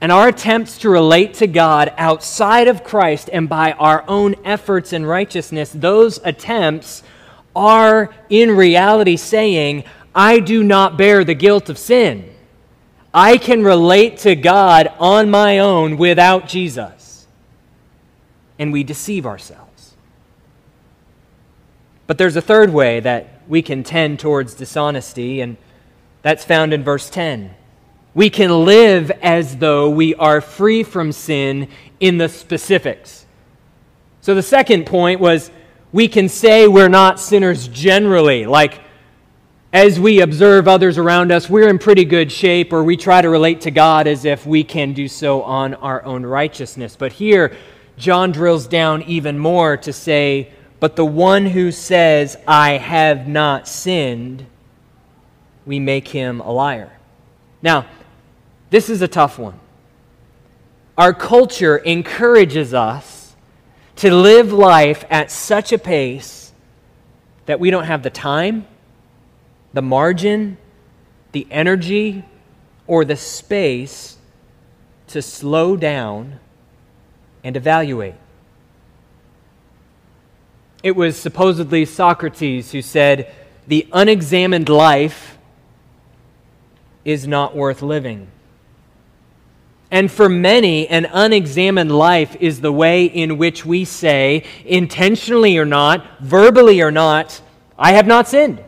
And 0.00 0.12
our 0.12 0.28
attempts 0.28 0.78
to 0.78 0.90
relate 0.90 1.34
to 1.34 1.46
God 1.46 1.92
outside 1.96 2.68
of 2.68 2.84
Christ 2.84 3.30
and 3.32 3.48
by 3.48 3.72
our 3.72 4.04
own 4.06 4.34
efforts 4.44 4.92
and 4.92 5.08
righteousness, 5.08 5.72
those 5.74 6.20
attempts 6.24 7.02
are 7.56 8.12
in 8.28 8.50
reality 8.50 9.16
saying, 9.16 9.84
I 10.14 10.40
do 10.40 10.62
not 10.62 10.98
bear 10.98 11.24
the 11.24 11.34
guilt 11.34 11.70
of 11.70 11.78
sin. 11.78 12.30
I 13.14 13.38
can 13.38 13.62
relate 13.62 14.18
to 14.18 14.36
God 14.36 14.88
on 14.98 15.30
my 15.30 15.60
own 15.60 15.96
without 15.96 16.48
Jesus. 16.48 17.26
And 18.58 18.72
we 18.72 18.84
deceive 18.84 19.24
ourselves. 19.24 19.94
But 22.06 22.18
there's 22.18 22.36
a 22.36 22.42
third 22.42 22.72
way 22.72 23.00
that 23.00 23.33
we 23.48 23.62
can 23.62 23.82
tend 23.82 24.18
towards 24.20 24.54
dishonesty, 24.54 25.40
and 25.40 25.56
that's 26.22 26.44
found 26.44 26.72
in 26.72 26.82
verse 26.82 27.10
10. 27.10 27.54
We 28.14 28.30
can 28.30 28.64
live 28.64 29.10
as 29.22 29.56
though 29.56 29.90
we 29.90 30.14
are 30.14 30.40
free 30.40 30.82
from 30.82 31.12
sin 31.12 31.68
in 32.00 32.18
the 32.18 32.28
specifics. 32.28 33.26
So 34.20 34.34
the 34.34 34.42
second 34.42 34.86
point 34.86 35.20
was 35.20 35.50
we 35.92 36.08
can 36.08 36.28
say 36.28 36.66
we're 36.68 36.88
not 36.88 37.20
sinners 37.20 37.68
generally, 37.68 38.46
like 38.46 38.80
as 39.74 39.98
we 39.98 40.20
observe 40.20 40.68
others 40.68 40.98
around 40.98 41.32
us, 41.32 41.50
we're 41.50 41.68
in 41.68 41.80
pretty 41.80 42.04
good 42.04 42.30
shape, 42.30 42.72
or 42.72 42.84
we 42.84 42.96
try 42.96 43.20
to 43.20 43.28
relate 43.28 43.60
to 43.62 43.72
God 43.72 44.06
as 44.06 44.24
if 44.24 44.46
we 44.46 44.62
can 44.62 44.92
do 44.92 45.08
so 45.08 45.42
on 45.42 45.74
our 45.74 46.04
own 46.04 46.24
righteousness. 46.24 46.94
But 46.96 47.12
here, 47.12 47.56
John 47.96 48.30
drills 48.30 48.68
down 48.68 49.02
even 49.02 49.36
more 49.36 49.76
to 49.78 49.92
say 49.92 50.52
but 50.80 50.96
the 50.96 51.04
one 51.04 51.46
who 51.46 51.70
says, 51.70 52.36
I 52.46 52.72
have 52.72 53.26
not 53.26 53.66
sinned, 53.68 54.46
we 55.66 55.78
make 55.80 56.08
him 56.08 56.40
a 56.40 56.50
liar. 56.50 56.92
Now, 57.62 57.86
this 58.70 58.90
is 58.90 59.00
a 59.02 59.08
tough 59.08 59.38
one. 59.38 59.58
Our 60.98 61.12
culture 61.12 61.76
encourages 61.76 62.74
us 62.74 63.34
to 63.96 64.14
live 64.14 64.52
life 64.52 65.04
at 65.10 65.30
such 65.30 65.72
a 65.72 65.78
pace 65.78 66.52
that 67.46 67.60
we 67.60 67.70
don't 67.70 67.84
have 67.84 68.02
the 68.02 68.10
time, 68.10 68.66
the 69.72 69.82
margin, 69.82 70.56
the 71.32 71.46
energy, 71.50 72.24
or 72.86 73.04
the 73.04 73.16
space 73.16 74.18
to 75.08 75.22
slow 75.22 75.76
down 75.76 76.38
and 77.42 77.56
evaluate. 77.56 78.14
It 80.84 80.94
was 80.94 81.18
supposedly 81.18 81.86
Socrates 81.86 82.72
who 82.72 82.82
said, 82.82 83.32
The 83.66 83.88
unexamined 83.90 84.68
life 84.68 85.38
is 87.06 87.26
not 87.26 87.56
worth 87.56 87.80
living. 87.80 88.28
And 89.90 90.12
for 90.12 90.28
many, 90.28 90.86
an 90.88 91.06
unexamined 91.06 91.90
life 91.90 92.36
is 92.38 92.60
the 92.60 92.70
way 92.70 93.06
in 93.06 93.38
which 93.38 93.64
we 93.64 93.86
say, 93.86 94.44
intentionally 94.66 95.56
or 95.56 95.64
not, 95.64 96.04
verbally 96.20 96.82
or 96.82 96.90
not, 96.90 97.40
I 97.78 97.92
have 97.92 98.06
not 98.06 98.28
sinned. 98.28 98.62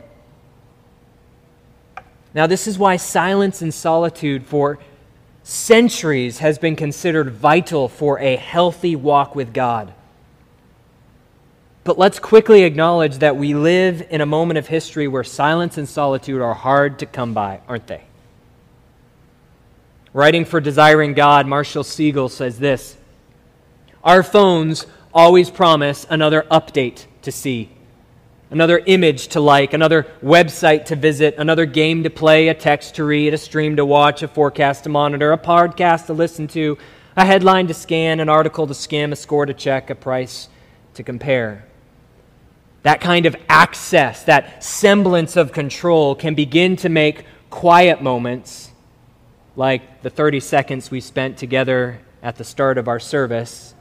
Now, 2.32 2.46
this 2.46 2.66
is 2.66 2.78
why 2.78 2.96
silence 2.96 3.60
and 3.60 3.74
solitude 3.74 4.46
for 4.46 4.78
centuries 5.42 6.38
has 6.38 6.58
been 6.58 6.76
considered 6.76 7.28
vital 7.28 7.90
for 7.90 8.18
a 8.20 8.36
healthy 8.36 8.96
walk 8.96 9.34
with 9.34 9.52
God. 9.52 9.92
But 11.86 11.98
let's 11.98 12.18
quickly 12.18 12.64
acknowledge 12.64 13.18
that 13.18 13.36
we 13.36 13.54
live 13.54 14.04
in 14.10 14.20
a 14.20 14.26
moment 14.26 14.58
of 14.58 14.66
history 14.66 15.06
where 15.06 15.22
silence 15.22 15.78
and 15.78 15.88
solitude 15.88 16.42
are 16.42 16.52
hard 16.52 16.98
to 16.98 17.06
come 17.06 17.32
by, 17.32 17.60
aren't 17.68 17.86
they? 17.86 18.02
Writing 20.12 20.44
for 20.44 20.60
Desiring 20.60 21.14
God, 21.14 21.46
Marshall 21.46 21.84
Segal 21.84 22.28
says 22.28 22.58
this 22.58 22.96
Our 24.02 24.24
phones 24.24 24.84
always 25.14 25.48
promise 25.48 26.04
another 26.10 26.44
update 26.50 27.04
to 27.22 27.30
see, 27.30 27.70
another 28.50 28.82
image 28.84 29.28
to 29.28 29.40
like, 29.40 29.72
another 29.72 30.08
website 30.24 30.86
to 30.86 30.96
visit, 30.96 31.36
another 31.38 31.66
game 31.66 32.02
to 32.02 32.10
play, 32.10 32.48
a 32.48 32.54
text 32.54 32.96
to 32.96 33.04
read, 33.04 33.32
a 33.32 33.38
stream 33.38 33.76
to 33.76 33.86
watch, 33.86 34.24
a 34.24 34.28
forecast 34.28 34.82
to 34.82 34.90
monitor, 34.90 35.30
a 35.30 35.38
podcast 35.38 36.06
to 36.06 36.14
listen 36.14 36.48
to, 36.48 36.78
a 37.16 37.24
headline 37.24 37.68
to 37.68 37.74
scan, 37.74 38.18
an 38.18 38.28
article 38.28 38.66
to 38.66 38.74
skim, 38.74 39.12
a 39.12 39.16
score 39.16 39.46
to 39.46 39.54
check, 39.54 39.88
a 39.88 39.94
price 39.94 40.48
to 40.94 41.04
compare. 41.04 41.64
That 42.86 43.00
kind 43.00 43.26
of 43.26 43.34
access, 43.48 44.22
that 44.26 44.62
semblance 44.62 45.34
of 45.34 45.50
control 45.50 46.14
can 46.14 46.36
begin 46.36 46.76
to 46.76 46.88
make 46.88 47.24
quiet 47.50 48.00
moments, 48.00 48.70
like 49.56 50.02
the 50.02 50.08
30 50.08 50.38
seconds 50.38 50.88
we 50.88 51.00
spent 51.00 51.36
together 51.36 52.00
at 52.22 52.36
the 52.36 52.44
start 52.44 52.78
of 52.78 52.86
our 52.86 53.00
service, 53.00 53.74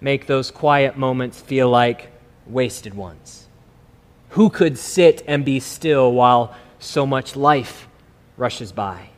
make 0.00 0.28
those 0.28 0.52
quiet 0.52 0.96
moments 0.96 1.40
feel 1.40 1.68
like 1.68 2.12
wasted 2.46 2.94
ones. 2.94 3.48
Who 4.28 4.48
could 4.48 4.78
sit 4.78 5.24
and 5.26 5.44
be 5.44 5.58
still 5.58 6.12
while 6.12 6.54
so 6.78 7.04
much 7.04 7.34
life 7.34 7.88
rushes 8.36 8.70
by? 8.70 9.08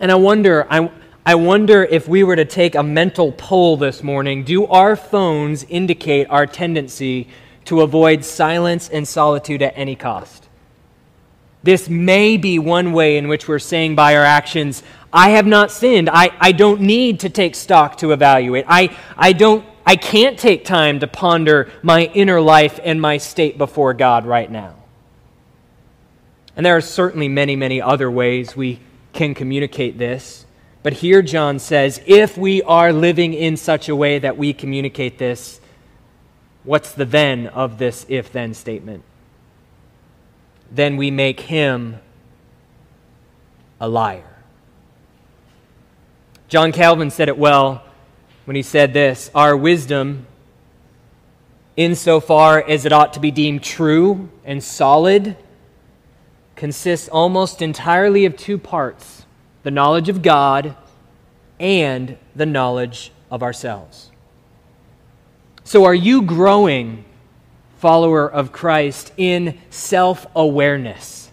And 0.00 0.10
I 0.10 0.14
wonder, 0.14 0.66
I, 0.70 0.90
I 1.26 1.34
wonder 1.34 1.82
if 1.82 2.06
we 2.06 2.22
were 2.22 2.36
to 2.36 2.44
take 2.44 2.76
a 2.76 2.84
mental 2.84 3.32
poll 3.32 3.76
this 3.76 4.00
morning 4.00 4.44
do 4.44 4.64
our 4.66 4.94
phones 4.94 5.64
indicate 5.64 6.28
our 6.30 6.46
tendency 6.46 7.26
to 7.64 7.80
avoid 7.80 8.24
silence 8.24 8.88
and 8.88 9.08
solitude 9.08 9.60
at 9.60 9.72
any 9.76 9.96
cost? 9.96 10.46
This 11.64 11.88
may 11.88 12.36
be 12.36 12.60
one 12.60 12.92
way 12.92 13.16
in 13.16 13.26
which 13.26 13.48
we're 13.48 13.58
saying 13.58 13.96
by 13.96 14.14
our 14.14 14.22
actions, 14.22 14.84
I 15.12 15.30
have 15.30 15.48
not 15.48 15.72
sinned. 15.72 16.08
I, 16.08 16.30
I 16.38 16.52
don't 16.52 16.82
need 16.82 17.18
to 17.20 17.28
take 17.28 17.56
stock 17.56 17.98
to 17.98 18.12
evaluate. 18.12 18.64
I, 18.68 18.96
I, 19.16 19.32
don't, 19.32 19.66
I 19.84 19.96
can't 19.96 20.38
take 20.38 20.64
time 20.64 21.00
to 21.00 21.08
ponder 21.08 21.72
my 21.82 22.04
inner 22.14 22.40
life 22.40 22.78
and 22.84 23.00
my 23.00 23.16
state 23.16 23.58
before 23.58 23.94
God 23.94 24.26
right 24.26 24.48
now. 24.48 24.76
And 26.54 26.64
there 26.64 26.76
are 26.76 26.80
certainly 26.80 27.26
many, 27.26 27.56
many 27.56 27.82
other 27.82 28.08
ways 28.08 28.54
we 28.54 28.78
can 29.12 29.34
communicate 29.34 29.98
this. 29.98 30.45
But 30.86 30.92
here 30.92 31.20
John 31.20 31.58
says, 31.58 32.00
if 32.06 32.38
we 32.38 32.62
are 32.62 32.92
living 32.92 33.34
in 33.34 33.56
such 33.56 33.88
a 33.88 33.96
way 33.96 34.20
that 34.20 34.38
we 34.38 34.52
communicate 34.52 35.18
this, 35.18 35.60
what's 36.62 36.92
the 36.92 37.04
then 37.04 37.48
of 37.48 37.78
this 37.78 38.06
if 38.08 38.30
then 38.30 38.54
statement? 38.54 39.02
Then 40.70 40.96
we 40.96 41.10
make 41.10 41.40
him 41.40 41.98
a 43.80 43.88
liar. 43.88 44.36
John 46.46 46.70
Calvin 46.70 47.10
said 47.10 47.28
it 47.28 47.36
well 47.36 47.82
when 48.44 48.54
he 48.54 48.62
said 48.62 48.92
this 48.92 49.28
Our 49.34 49.56
wisdom, 49.56 50.28
insofar 51.76 52.62
as 52.62 52.86
it 52.86 52.92
ought 52.92 53.12
to 53.14 53.18
be 53.18 53.32
deemed 53.32 53.64
true 53.64 54.28
and 54.44 54.62
solid, 54.62 55.36
consists 56.54 57.08
almost 57.08 57.60
entirely 57.60 58.24
of 58.24 58.36
two 58.36 58.56
parts 58.56 59.25
the 59.66 59.72
knowledge 59.72 60.08
of 60.08 60.22
God 60.22 60.76
and 61.58 62.16
the 62.36 62.46
knowledge 62.46 63.10
of 63.32 63.42
ourselves. 63.42 64.12
So, 65.64 65.84
are 65.86 65.94
you 65.94 66.22
growing, 66.22 67.04
follower 67.78 68.30
of 68.30 68.52
Christ, 68.52 69.12
in 69.16 69.58
self 69.68 70.24
awareness? 70.36 71.32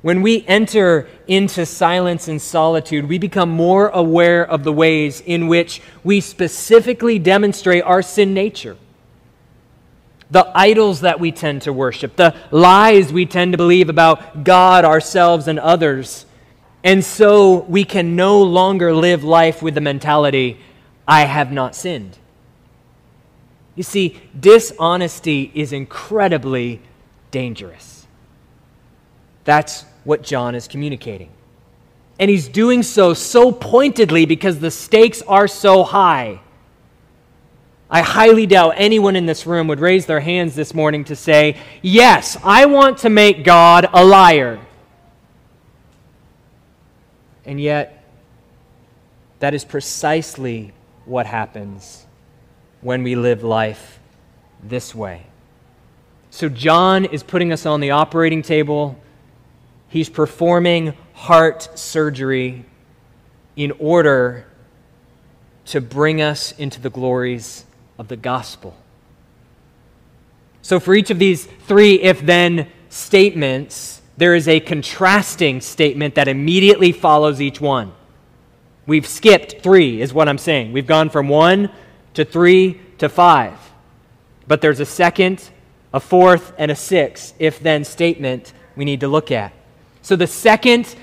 When 0.00 0.22
we 0.22 0.46
enter 0.46 1.08
into 1.26 1.66
silence 1.66 2.28
and 2.28 2.40
solitude, 2.40 3.08
we 3.08 3.18
become 3.18 3.50
more 3.50 3.88
aware 3.88 4.46
of 4.48 4.62
the 4.62 4.72
ways 4.72 5.20
in 5.20 5.48
which 5.48 5.82
we 6.04 6.20
specifically 6.20 7.18
demonstrate 7.18 7.82
our 7.82 8.00
sin 8.00 8.32
nature. 8.32 8.76
The 10.30 10.48
idols 10.54 11.00
that 11.00 11.18
we 11.18 11.32
tend 11.32 11.62
to 11.62 11.72
worship, 11.72 12.14
the 12.14 12.36
lies 12.52 13.12
we 13.12 13.26
tend 13.26 13.54
to 13.54 13.58
believe 13.58 13.88
about 13.88 14.44
God, 14.44 14.84
ourselves, 14.84 15.48
and 15.48 15.58
others 15.58 16.26
and 16.84 17.04
so 17.04 17.60
we 17.62 17.84
can 17.84 18.16
no 18.16 18.42
longer 18.42 18.94
live 18.94 19.24
life 19.24 19.62
with 19.62 19.74
the 19.74 19.80
mentality, 19.80 20.58
I 21.06 21.22
have 21.22 21.50
not 21.50 21.74
sinned. 21.74 22.18
You 23.74 23.82
see, 23.82 24.20
dishonesty 24.38 25.50
is 25.54 25.72
incredibly 25.72 26.80
dangerous. 27.30 28.06
That's 29.44 29.84
what 30.04 30.22
John 30.22 30.54
is 30.54 30.68
communicating. 30.68 31.30
And 32.18 32.30
he's 32.30 32.48
doing 32.48 32.82
so 32.82 33.14
so 33.14 33.52
pointedly 33.52 34.26
because 34.26 34.58
the 34.58 34.70
stakes 34.70 35.22
are 35.22 35.48
so 35.48 35.84
high. 35.84 36.40
I 37.90 38.02
highly 38.02 38.46
doubt 38.46 38.74
anyone 38.76 39.16
in 39.16 39.26
this 39.26 39.46
room 39.46 39.68
would 39.68 39.80
raise 39.80 40.06
their 40.06 40.20
hands 40.20 40.54
this 40.54 40.74
morning 40.74 41.04
to 41.04 41.16
say, 41.16 41.56
Yes, 41.80 42.36
I 42.44 42.66
want 42.66 42.98
to 42.98 43.08
make 43.08 43.44
God 43.44 43.88
a 43.92 44.04
liar. 44.04 44.60
And 47.48 47.58
yet, 47.58 48.04
That 49.40 49.54
is 49.54 49.64
precisely 49.64 50.72
what 51.04 51.24
happens 51.24 52.04
when 52.80 53.04
we 53.04 53.14
live 53.14 53.44
life 53.44 54.00
this 54.62 54.94
way. 54.94 55.26
So, 56.30 56.48
John 56.48 57.04
is 57.04 57.22
putting 57.22 57.52
us 57.52 57.64
on 57.64 57.80
the 57.80 57.92
operating 57.92 58.42
table. 58.42 59.00
He's 59.88 60.08
performing 60.08 60.94
heart 61.14 61.78
surgery 61.78 62.64
in 63.54 63.72
order 63.78 64.44
to 65.66 65.80
bring 65.80 66.20
us 66.20 66.52
into 66.58 66.80
the 66.80 66.90
glories 66.90 67.64
of 67.96 68.08
the 68.08 68.16
gospel. 68.16 68.76
So, 70.62 70.80
for 70.80 70.94
each 70.94 71.10
of 71.10 71.20
these 71.20 71.46
three 71.46 72.00
if 72.00 72.26
then 72.26 72.68
statements, 72.88 73.97
there 74.18 74.34
is 74.34 74.48
a 74.48 74.58
contrasting 74.58 75.60
statement 75.60 76.16
that 76.16 76.26
immediately 76.26 76.90
follows 76.90 77.40
each 77.40 77.60
one. 77.60 77.92
We've 78.84 79.06
skipped 79.06 79.62
three, 79.62 80.02
is 80.02 80.12
what 80.12 80.28
I'm 80.28 80.38
saying. 80.38 80.72
We've 80.72 80.88
gone 80.88 81.08
from 81.08 81.28
one 81.28 81.70
to 82.14 82.24
three 82.24 82.80
to 82.98 83.08
five. 83.08 83.56
But 84.48 84.60
there's 84.60 84.80
a 84.80 84.86
second, 84.86 85.48
a 85.94 86.00
fourth, 86.00 86.52
and 86.58 86.68
a 86.70 86.74
sixth 86.74 87.34
if 87.38 87.60
then 87.60 87.84
statement 87.84 88.52
we 88.74 88.84
need 88.84 89.00
to 89.00 89.08
look 89.08 89.30
at. 89.30 89.52
So 90.02 90.16
the 90.16 90.26
second 90.26 90.96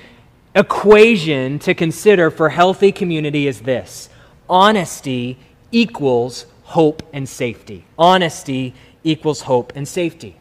equation 0.53 1.57
to 1.60 1.74
consider 1.74 2.29
for 2.29 2.50
healthy 2.50 2.91
community 2.91 3.48
is 3.48 3.62
this 3.62 4.10
honesty 4.50 5.38
equals 5.72 6.48
hope 6.63 7.01
and 7.13 7.29
safety. 7.29 7.86
Honesty 7.98 8.74
equals 9.05 9.41
hope 9.41 9.72
and 9.74 9.88
safety. 9.88 10.36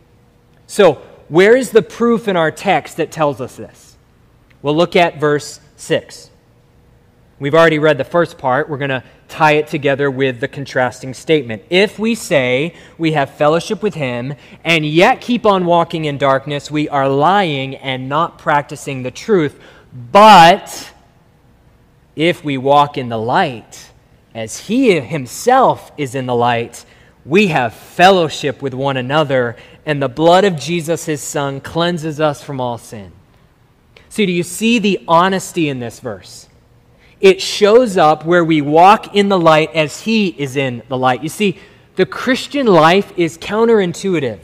So, 0.66 1.02
where 1.28 1.56
is 1.56 1.70
the 1.70 1.82
proof 1.82 2.28
in 2.28 2.36
our 2.36 2.50
text 2.50 2.96
that 2.98 3.10
tells 3.10 3.40
us 3.40 3.56
this? 3.56 3.96
We'll 4.62 4.76
look 4.76 4.96
at 4.96 5.20
verse 5.20 5.60
6. 5.76 6.30
We've 7.38 7.54
already 7.54 7.78
read 7.78 7.98
the 7.98 8.04
first 8.04 8.38
part. 8.38 8.68
We're 8.68 8.78
going 8.78 8.90
to 8.90 9.02
tie 9.28 9.52
it 9.52 9.66
together 9.66 10.10
with 10.10 10.40
the 10.40 10.48
contrasting 10.48 11.12
statement. 11.12 11.64
If 11.68 11.98
we 11.98 12.14
say 12.14 12.74
we 12.96 13.12
have 13.12 13.34
fellowship 13.34 13.82
with 13.82 13.94
him 13.94 14.34
and 14.64 14.86
yet 14.86 15.20
keep 15.20 15.44
on 15.44 15.66
walking 15.66 16.04
in 16.04 16.16
darkness, 16.16 16.70
we 16.70 16.88
are 16.88 17.08
lying 17.08 17.74
and 17.76 18.08
not 18.08 18.38
practicing 18.38 19.02
the 19.02 19.10
truth. 19.10 19.60
But 20.12 20.92
if 22.14 22.44
we 22.44 22.56
walk 22.56 22.96
in 22.96 23.08
the 23.08 23.18
light, 23.18 23.90
as 24.34 24.58
he 24.58 25.00
himself 25.00 25.90
is 25.96 26.14
in 26.14 26.26
the 26.26 26.34
light, 26.34 26.84
we 27.24 27.48
have 27.48 27.74
fellowship 27.74 28.62
with 28.62 28.74
one 28.74 28.96
another, 28.96 29.56
and 29.86 30.00
the 30.00 30.08
blood 30.08 30.44
of 30.44 30.56
Jesus, 30.56 31.04
his 31.06 31.20
son, 31.20 31.60
cleanses 31.60 32.20
us 32.20 32.42
from 32.42 32.60
all 32.60 32.78
sin. 32.78 33.12
See, 34.08 34.26
do 34.26 34.32
you 34.32 34.42
see 34.42 34.78
the 34.78 35.02
honesty 35.06 35.68
in 35.68 35.80
this 35.80 36.00
verse? 36.00 36.48
It 37.20 37.40
shows 37.40 37.96
up 37.96 38.24
where 38.24 38.44
we 38.44 38.60
walk 38.60 39.14
in 39.14 39.28
the 39.28 39.38
light 39.38 39.74
as 39.74 40.02
he 40.02 40.28
is 40.28 40.56
in 40.56 40.82
the 40.88 40.96
light. 40.96 41.22
You 41.22 41.28
see, 41.28 41.58
the 41.96 42.06
Christian 42.06 42.66
life 42.66 43.12
is 43.16 43.38
counterintuitive. 43.38 44.40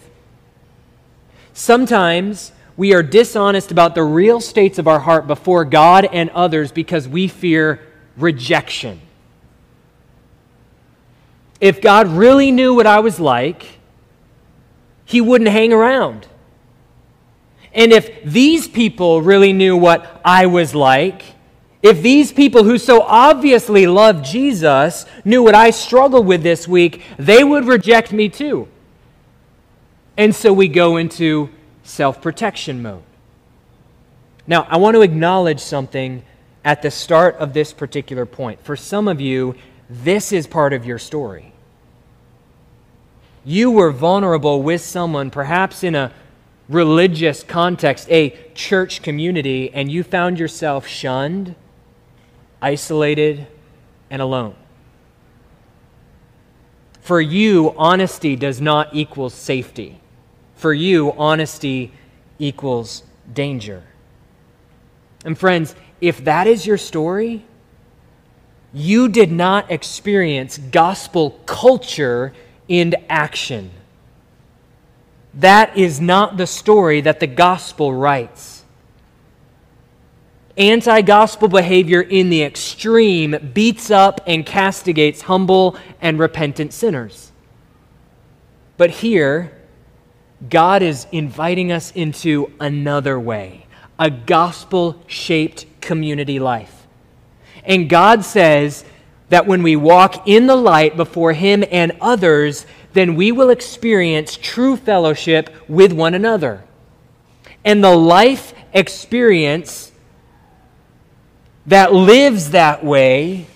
Sometimes 1.52 2.52
we 2.76 2.94
are 2.94 3.02
dishonest 3.02 3.70
about 3.70 3.94
the 3.94 4.04
real 4.04 4.40
states 4.40 4.78
of 4.78 4.88
our 4.88 5.00
heart 5.00 5.26
before 5.26 5.64
God 5.64 6.06
and 6.06 6.30
others 6.30 6.72
because 6.72 7.06
we 7.06 7.28
fear 7.28 7.80
rejection. 8.16 9.00
If 11.60 11.82
God 11.82 12.08
really 12.08 12.50
knew 12.50 12.74
what 12.74 12.86
I 12.86 13.00
was 13.00 13.20
like, 13.20 13.79
he 15.10 15.20
wouldn't 15.20 15.50
hang 15.50 15.72
around. 15.72 16.28
And 17.72 17.92
if 17.92 18.22
these 18.22 18.68
people 18.68 19.20
really 19.20 19.52
knew 19.52 19.76
what 19.76 20.20
I 20.24 20.46
was 20.46 20.72
like, 20.72 21.22
if 21.82 22.00
these 22.00 22.30
people 22.32 22.62
who 22.62 22.78
so 22.78 23.02
obviously 23.02 23.88
love 23.88 24.22
Jesus 24.22 25.06
knew 25.24 25.42
what 25.42 25.56
I 25.56 25.70
struggled 25.70 26.26
with 26.26 26.44
this 26.44 26.68
week, 26.68 27.02
they 27.18 27.42
would 27.42 27.64
reject 27.64 28.12
me 28.12 28.28
too. 28.28 28.68
And 30.16 30.32
so 30.32 30.52
we 30.52 30.68
go 30.68 30.96
into 30.96 31.50
self 31.82 32.22
protection 32.22 32.80
mode. 32.80 33.02
Now, 34.46 34.62
I 34.70 34.76
want 34.76 34.94
to 34.94 35.02
acknowledge 35.02 35.58
something 35.58 36.22
at 36.64 36.82
the 36.82 36.90
start 36.92 37.34
of 37.36 37.52
this 37.52 37.72
particular 37.72 38.26
point. 38.26 38.62
For 38.62 38.76
some 38.76 39.08
of 39.08 39.20
you, 39.20 39.56
this 39.88 40.30
is 40.30 40.46
part 40.46 40.72
of 40.72 40.86
your 40.86 40.98
story. 40.98 41.52
You 43.44 43.70
were 43.70 43.90
vulnerable 43.90 44.62
with 44.62 44.82
someone, 44.82 45.30
perhaps 45.30 45.82
in 45.82 45.94
a 45.94 46.12
religious 46.68 47.42
context, 47.42 48.08
a 48.10 48.30
church 48.54 49.02
community, 49.02 49.70
and 49.72 49.90
you 49.90 50.02
found 50.02 50.38
yourself 50.38 50.86
shunned, 50.86 51.54
isolated, 52.60 53.46
and 54.10 54.20
alone. 54.20 54.54
For 57.00 57.20
you, 57.20 57.74
honesty 57.76 58.36
does 58.36 58.60
not 58.60 58.94
equal 58.94 59.30
safety. 59.30 60.00
For 60.54 60.72
you, 60.72 61.12
honesty 61.12 61.92
equals 62.38 63.02
danger. 63.32 63.82
And 65.24 65.36
friends, 65.36 65.74
if 66.00 66.24
that 66.24 66.46
is 66.46 66.66
your 66.66 66.78
story, 66.78 67.44
you 68.72 69.08
did 69.08 69.32
not 69.32 69.70
experience 69.70 70.58
gospel 70.58 71.30
culture 71.46 72.32
in 72.70 72.94
action. 73.10 73.68
That 75.34 75.76
is 75.76 76.00
not 76.00 76.36
the 76.36 76.46
story 76.46 77.00
that 77.02 77.20
the 77.20 77.26
gospel 77.26 77.92
writes. 77.92 78.64
Anti 80.56 81.02
gospel 81.02 81.48
behavior 81.48 82.00
in 82.00 82.30
the 82.30 82.42
extreme 82.42 83.50
beats 83.52 83.90
up 83.90 84.20
and 84.26 84.46
castigates 84.46 85.22
humble 85.22 85.76
and 86.00 86.18
repentant 86.18 86.72
sinners. 86.72 87.32
But 88.76 88.90
here, 88.90 89.52
God 90.48 90.82
is 90.82 91.06
inviting 91.12 91.72
us 91.72 91.90
into 91.90 92.52
another 92.60 93.18
way 93.18 93.66
a 93.98 94.10
gospel 94.10 95.02
shaped 95.06 95.66
community 95.82 96.38
life. 96.38 96.86
And 97.64 97.88
God 97.88 98.24
says 98.24 98.84
that 99.30 99.46
when 99.46 99.62
we 99.62 99.74
walk 99.74 100.28
in 100.28 100.46
the 100.46 100.56
light 100.56 100.96
before 100.96 101.32
Him 101.32 101.64
and 101.70 101.92
others, 102.00 102.66
then 102.92 103.14
we 103.14 103.32
will 103.32 103.50
experience 103.50 104.36
true 104.36 104.76
fellowship 104.76 105.50
with 105.68 105.92
one 105.92 106.14
another. 106.14 106.62
And 107.64 107.82
the 107.82 107.96
life 107.96 108.52
experience 108.72 109.92
that 111.66 111.92
lives 111.92 112.50
that 112.50 112.84
way 112.84 113.46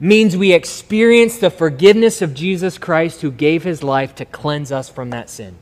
means 0.00 0.36
we 0.36 0.52
experience 0.52 1.38
the 1.38 1.50
forgiveness 1.50 2.22
of 2.22 2.34
Jesus 2.34 2.78
Christ 2.78 3.20
who 3.20 3.30
gave 3.30 3.62
his 3.62 3.84
life 3.84 4.16
to 4.16 4.24
cleanse 4.24 4.72
us 4.72 4.88
from 4.88 5.10
that 5.10 5.30
sin. 5.30 5.56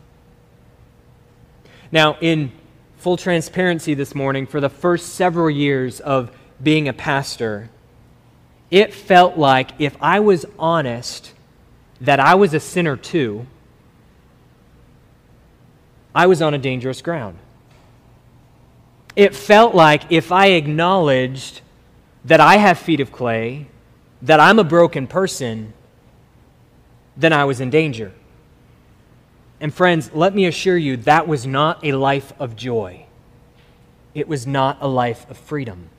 Now, 1.92 2.16
in 2.20 2.52
full 2.96 3.18
transparency 3.18 3.92
this 3.92 4.14
morning, 4.14 4.46
for 4.46 4.60
the 4.60 4.70
first 4.70 5.14
several 5.14 5.50
years 5.50 6.00
of 6.00 6.34
being 6.62 6.88
a 6.88 6.92
pastor, 6.94 7.68
it 8.70 8.94
felt 8.94 9.36
like 9.36 9.72
if 9.78 9.96
I 10.00 10.20
was 10.20 10.46
honest 10.58 11.32
that 12.00 12.20
I 12.20 12.34
was 12.34 12.54
a 12.54 12.60
sinner 12.60 12.96
too, 12.96 13.46
I 16.14 16.26
was 16.26 16.40
on 16.40 16.54
a 16.54 16.58
dangerous 16.58 17.02
ground. 17.02 17.38
It 19.16 19.34
felt 19.34 19.74
like 19.74 20.10
if 20.10 20.32
I 20.32 20.48
acknowledged 20.48 21.60
that 22.24 22.40
I 22.40 22.56
have 22.56 22.78
feet 22.78 23.00
of 23.00 23.12
clay, 23.12 23.66
that 24.22 24.40
I'm 24.40 24.58
a 24.58 24.64
broken 24.64 25.06
person, 25.06 25.72
then 27.16 27.32
I 27.32 27.44
was 27.44 27.60
in 27.60 27.70
danger. 27.70 28.12
And 29.60 29.74
friends, 29.74 30.10
let 30.14 30.34
me 30.34 30.46
assure 30.46 30.76
you, 30.76 30.96
that 30.98 31.28
was 31.28 31.46
not 31.46 31.84
a 31.84 31.92
life 31.92 32.32
of 32.38 32.56
joy. 32.56 33.06
It 34.14 34.26
was 34.26 34.46
not 34.46 34.78
a 34.80 34.88
life 34.88 35.28
of 35.30 35.36
freedom. 35.36 35.90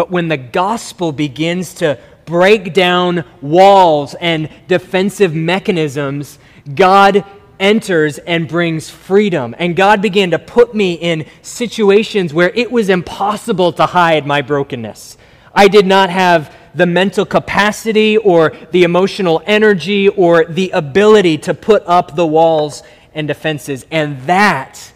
But 0.00 0.10
when 0.10 0.28
the 0.28 0.38
gospel 0.38 1.12
begins 1.12 1.74
to 1.74 1.98
break 2.24 2.72
down 2.72 3.22
walls 3.42 4.14
and 4.14 4.48
defensive 4.66 5.34
mechanisms, 5.34 6.38
God 6.74 7.22
enters 7.58 8.16
and 8.16 8.48
brings 8.48 8.88
freedom. 8.88 9.54
And 9.58 9.76
God 9.76 10.00
began 10.00 10.30
to 10.30 10.38
put 10.38 10.74
me 10.74 10.94
in 10.94 11.26
situations 11.42 12.32
where 12.32 12.48
it 12.54 12.72
was 12.72 12.88
impossible 12.88 13.74
to 13.74 13.84
hide 13.84 14.26
my 14.26 14.40
brokenness. 14.40 15.18
I 15.54 15.68
did 15.68 15.86
not 15.86 16.08
have 16.08 16.56
the 16.74 16.86
mental 16.86 17.26
capacity 17.26 18.16
or 18.16 18.56
the 18.70 18.84
emotional 18.84 19.42
energy 19.44 20.08
or 20.08 20.46
the 20.46 20.70
ability 20.70 21.36
to 21.36 21.52
put 21.52 21.82
up 21.84 22.16
the 22.16 22.26
walls 22.26 22.82
and 23.12 23.28
defenses. 23.28 23.84
And 23.90 24.22
that 24.22 24.94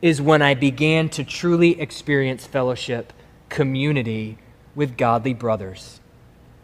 is 0.00 0.22
when 0.22 0.40
I 0.40 0.54
began 0.54 1.10
to 1.10 1.22
truly 1.22 1.78
experience 1.78 2.46
fellowship, 2.46 3.12
community 3.48 4.38
with 4.74 4.96
godly 4.96 5.34
brothers. 5.34 6.00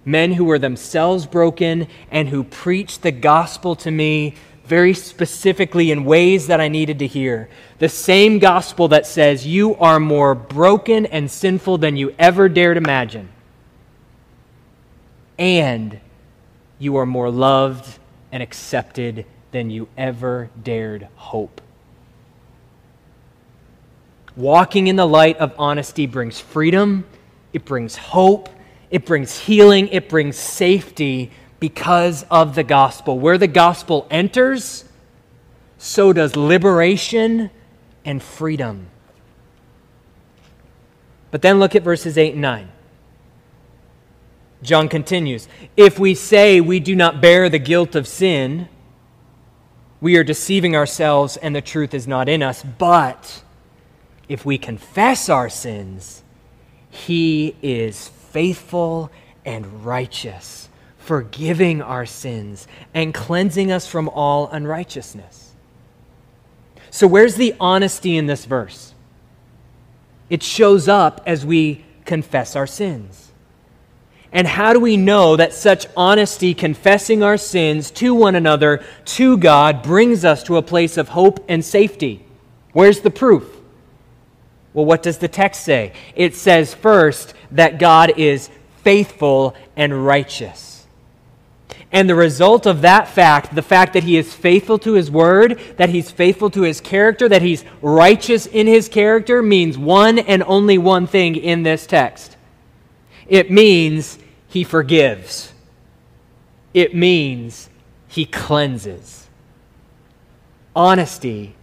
Men 0.04 0.32
who 0.32 0.44
were 0.44 0.58
themselves 0.58 1.26
broken 1.26 1.88
and 2.10 2.28
who 2.28 2.44
preached 2.44 3.02
the 3.02 3.12
gospel 3.12 3.74
to 3.76 3.90
me 3.90 4.34
very 4.64 4.94
specifically 4.94 5.90
in 5.90 6.04
ways 6.04 6.46
that 6.46 6.60
I 6.60 6.68
needed 6.68 6.98
to 7.00 7.06
hear. 7.06 7.48
The 7.78 7.88
same 7.88 8.38
gospel 8.38 8.88
that 8.88 9.06
says, 9.06 9.46
You 9.46 9.76
are 9.76 10.00
more 10.00 10.34
broken 10.34 11.06
and 11.06 11.30
sinful 11.30 11.78
than 11.78 11.96
you 11.96 12.14
ever 12.18 12.48
dared 12.48 12.76
imagine. 12.76 13.30
and 15.38 16.00
you 16.78 16.96
are 16.96 17.06
more 17.06 17.30
loved 17.30 17.98
and 18.32 18.42
accepted 18.42 19.26
than 19.52 19.70
you 19.70 19.88
ever 19.96 20.50
dared 20.62 21.08
hope. 21.16 21.60
Walking 24.36 24.88
in 24.88 24.96
the 24.96 25.06
light 25.06 25.38
of 25.38 25.54
honesty 25.58 26.06
brings 26.06 26.40
freedom, 26.40 27.06
it 27.52 27.64
brings 27.64 27.96
hope, 27.96 28.48
it 28.90 29.06
brings 29.06 29.38
healing, 29.38 29.88
it 29.88 30.08
brings 30.08 30.36
safety 30.36 31.30
because 31.60 32.24
of 32.30 32.54
the 32.54 32.64
gospel. 32.64 33.18
Where 33.18 33.38
the 33.38 33.46
gospel 33.46 34.06
enters, 34.10 34.84
so 35.78 36.12
does 36.12 36.34
liberation 36.34 37.50
and 38.04 38.22
freedom. 38.22 38.88
But 41.30 41.42
then 41.42 41.58
look 41.58 41.74
at 41.74 41.82
verses 41.82 42.18
8 42.18 42.32
and 42.32 42.42
9. 42.42 42.68
John 44.62 44.88
continues 44.88 45.46
If 45.76 45.98
we 45.98 46.14
say 46.14 46.60
we 46.60 46.80
do 46.80 46.96
not 46.96 47.20
bear 47.20 47.48
the 47.48 47.58
guilt 47.58 47.94
of 47.94 48.08
sin, 48.08 48.68
we 50.00 50.16
are 50.16 50.24
deceiving 50.24 50.74
ourselves 50.74 51.36
and 51.36 51.54
the 51.54 51.60
truth 51.60 51.94
is 51.94 52.08
not 52.08 52.28
in 52.28 52.42
us. 52.42 52.62
But 52.62 53.42
if 54.28 54.44
we 54.44 54.58
confess 54.58 55.28
our 55.28 55.48
sins, 55.48 56.22
he 56.90 57.56
is 57.62 58.08
faithful 58.08 59.10
and 59.44 59.84
righteous, 59.84 60.68
forgiving 60.98 61.82
our 61.82 62.06
sins 62.06 62.66
and 62.94 63.12
cleansing 63.12 63.70
us 63.70 63.86
from 63.86 64.08
all 64.08 64.48
unrighteousness. 64.48 65.52
So, 66.90 67.06
where's 67.06 67.34
the 67.34 67.54
honesty 67.58 68.16
in 68.16 68.26
this 68.26 68.44
verse? 68.44 68.94
It 70.30 70.42
shows 70.42 70.88
up 70.88 71.20
as 71.26 71.44
we 71.44 71.84
confess 72.04 72.56
our 72.56 72.66
sins. 72.66 73.32
And 74.32 74.48
how 74.48 74.72
do 74.72 74.80
we 74.80 74.96
know 74.96 75.36
that 75.36 75.52
such 75.52 75.86
honesty, 75.96 76.54
confessing 76.54 77.22
our 77.22 77.36
sins 77.36 77.90
to 77.92 78.14
one 78.14 78.34
another, 78.34 78.82
to 79.04 79.38
God, 79.38 79.82
brings 79.82 80.24
us 80.24 80.42
to 80.44 80.56
a 80.56 80.62
place 80.62 80.96
of 80.96 81.10
hope 81.10 81.44
and 81.48 81.64
safety? 81.64 82.24
Where's 82.72 83.00
the 83.00 83.10
proof? 83.10 83.53
Well, 84.74 84.84
what 84.84 85.02
does 85.02 85.18
the 85.18 85.28
text 85.28 85.64
say? 85.64 85.92
It 86.14 86.34
says 86.34 86.74
first 86.74 87.32
that 87.52 87.78
God 87.78 88.18
is 88.18 88.50
faithful 88.82 89.54
and 89.76 90.04
righteous. 90.04 90.86
And 91.92 92.10
the 92.10 92.16
result 92.16 92.66
of 92.66 92.80
that 92.80 93.06
fact, 93.06 93.54
the 93.54 93.62
fact 93.62 93.92
that 93.92 94.02
he 94.02 94.16
is 94.16 94.34
faithful 94.34 94.80
to 94.80 94.94
his 94.94 95.12
word, 95.12 95.60
that 95.76 95.90
he's 95.90 96.10
faithful 96.10 96.50
to 96.50 96.62
his 96.62 96.80
character, 96.80 97.28
that 97.28 97.40
he's 97.40 97.64
righteous 97.80 98.46
in 98.46 98.66
his 98.66 98.88
character, 98.88 99.42
means 99.42 99.78
one 99.78 100.18
and 100.18 100.42
only 100.42 100.76
one 100.76 101.06
thing 101.06 101.36
in 101.36 101.62
this 101.62 101.86
text. 101.86 102.36
It 103.28 103.48
means 103.48 104.18
he 104.48 104.64
forgives, 104.64 105.52
it 106.74 106.96
means 106.96 107.70
he 108.08 108.26
cleanses. 108.26 109.28
Honesty 110.74 111.54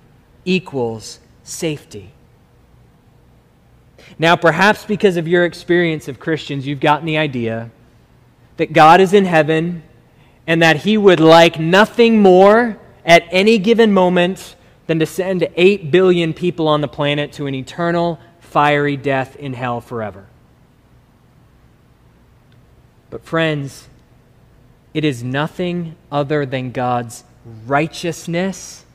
equals 0.45 1.19
safety. 1.43 2.13
Now, 4.21 4.35
perhaps 4.35 4.85
because 4.85 5.17
of 5.17 5.27
your 5.27 5.45
experience 5.45 6.07
of 6.07 6.19
Christians, 6.19 6.67
you've 6.67 6.79
gotten 6.79 7.07
the 7.07 7.17
idea 7.17 7.71
that 8.57 8.71
God 8.71 9.01
is 9.01 9.13
in 9.13 9.25
heaven 9.25 9.81
and 10.45 10.61
that 10.61 10.75
He 10.75 10.95
would 10.95 11.19
like 11.19 11.59
nothing 11.59 12.21
more 12.21 12.77
at 13.03 13.23
any 13.31 13.57
given 13.57 13.91
moment 13.91 14.55
than 14.85 14.99
to 14.99 15.07
send 15.07 15.47
8 15.55 15.89
billion 15.89 16.35
people 16.35 16.67
on 16.67 16.81
the 16.81 16.87
planet 16.87 17.31
to 17.33 17.47
an 17.47 17.55
eternal, 17.55 18.19
fiery 18.39 18.95
death 18.95 19.35
in 19.37 19.53
hell 19.53 19.81
forever. 19.81 20.27
But, 23.09 23.25
friends, 23.25 23.87
it 24.93 25.03
is 25.03 25.23
nothing 25.23 25.95
other 26.11 26.45
than 26.45 26.69
God's 26.69 27.23
righteousness 27.65 28.85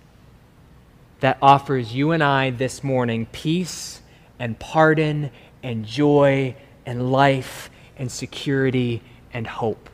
that 1.18 1.36
offers 1.42 1.96
you 1.96 2.12
and 2.12 2.22
I 2.22 2.50
this 2.50 2.84
morning 2.84 3.26
peace 3.32 4.02
and 4.38 4.58
pardon 4.58 5.30
and 5.62 5.84
joy 5.84 6.54
and 6.84 7.10
life 7.10 7.70
and 7.96 8.10
security 8.10 9.02
and 9.32 9.46
hope. 9.46 9.90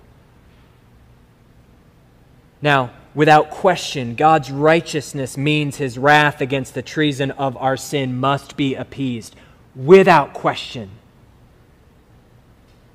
Now, 2.61 2.91
without 3.15 3.51
question, 3.51 4.15
God's 4.15 4.51
righteousness 4.51 5.37
means 5.37 5.77
his 5.77 5.99
wrath 5.99 6.41
against 6.41 6.75
the 6.75 6.83
treason 6.83 7.33
of 7.33 7.57
our 7.57 7.77
sin 7.77 8.19
must 8.19 8.57
be 8.57 8.75
appeased. 8.75 9.35
Without 9.75 10.33
question. 10.33 10.91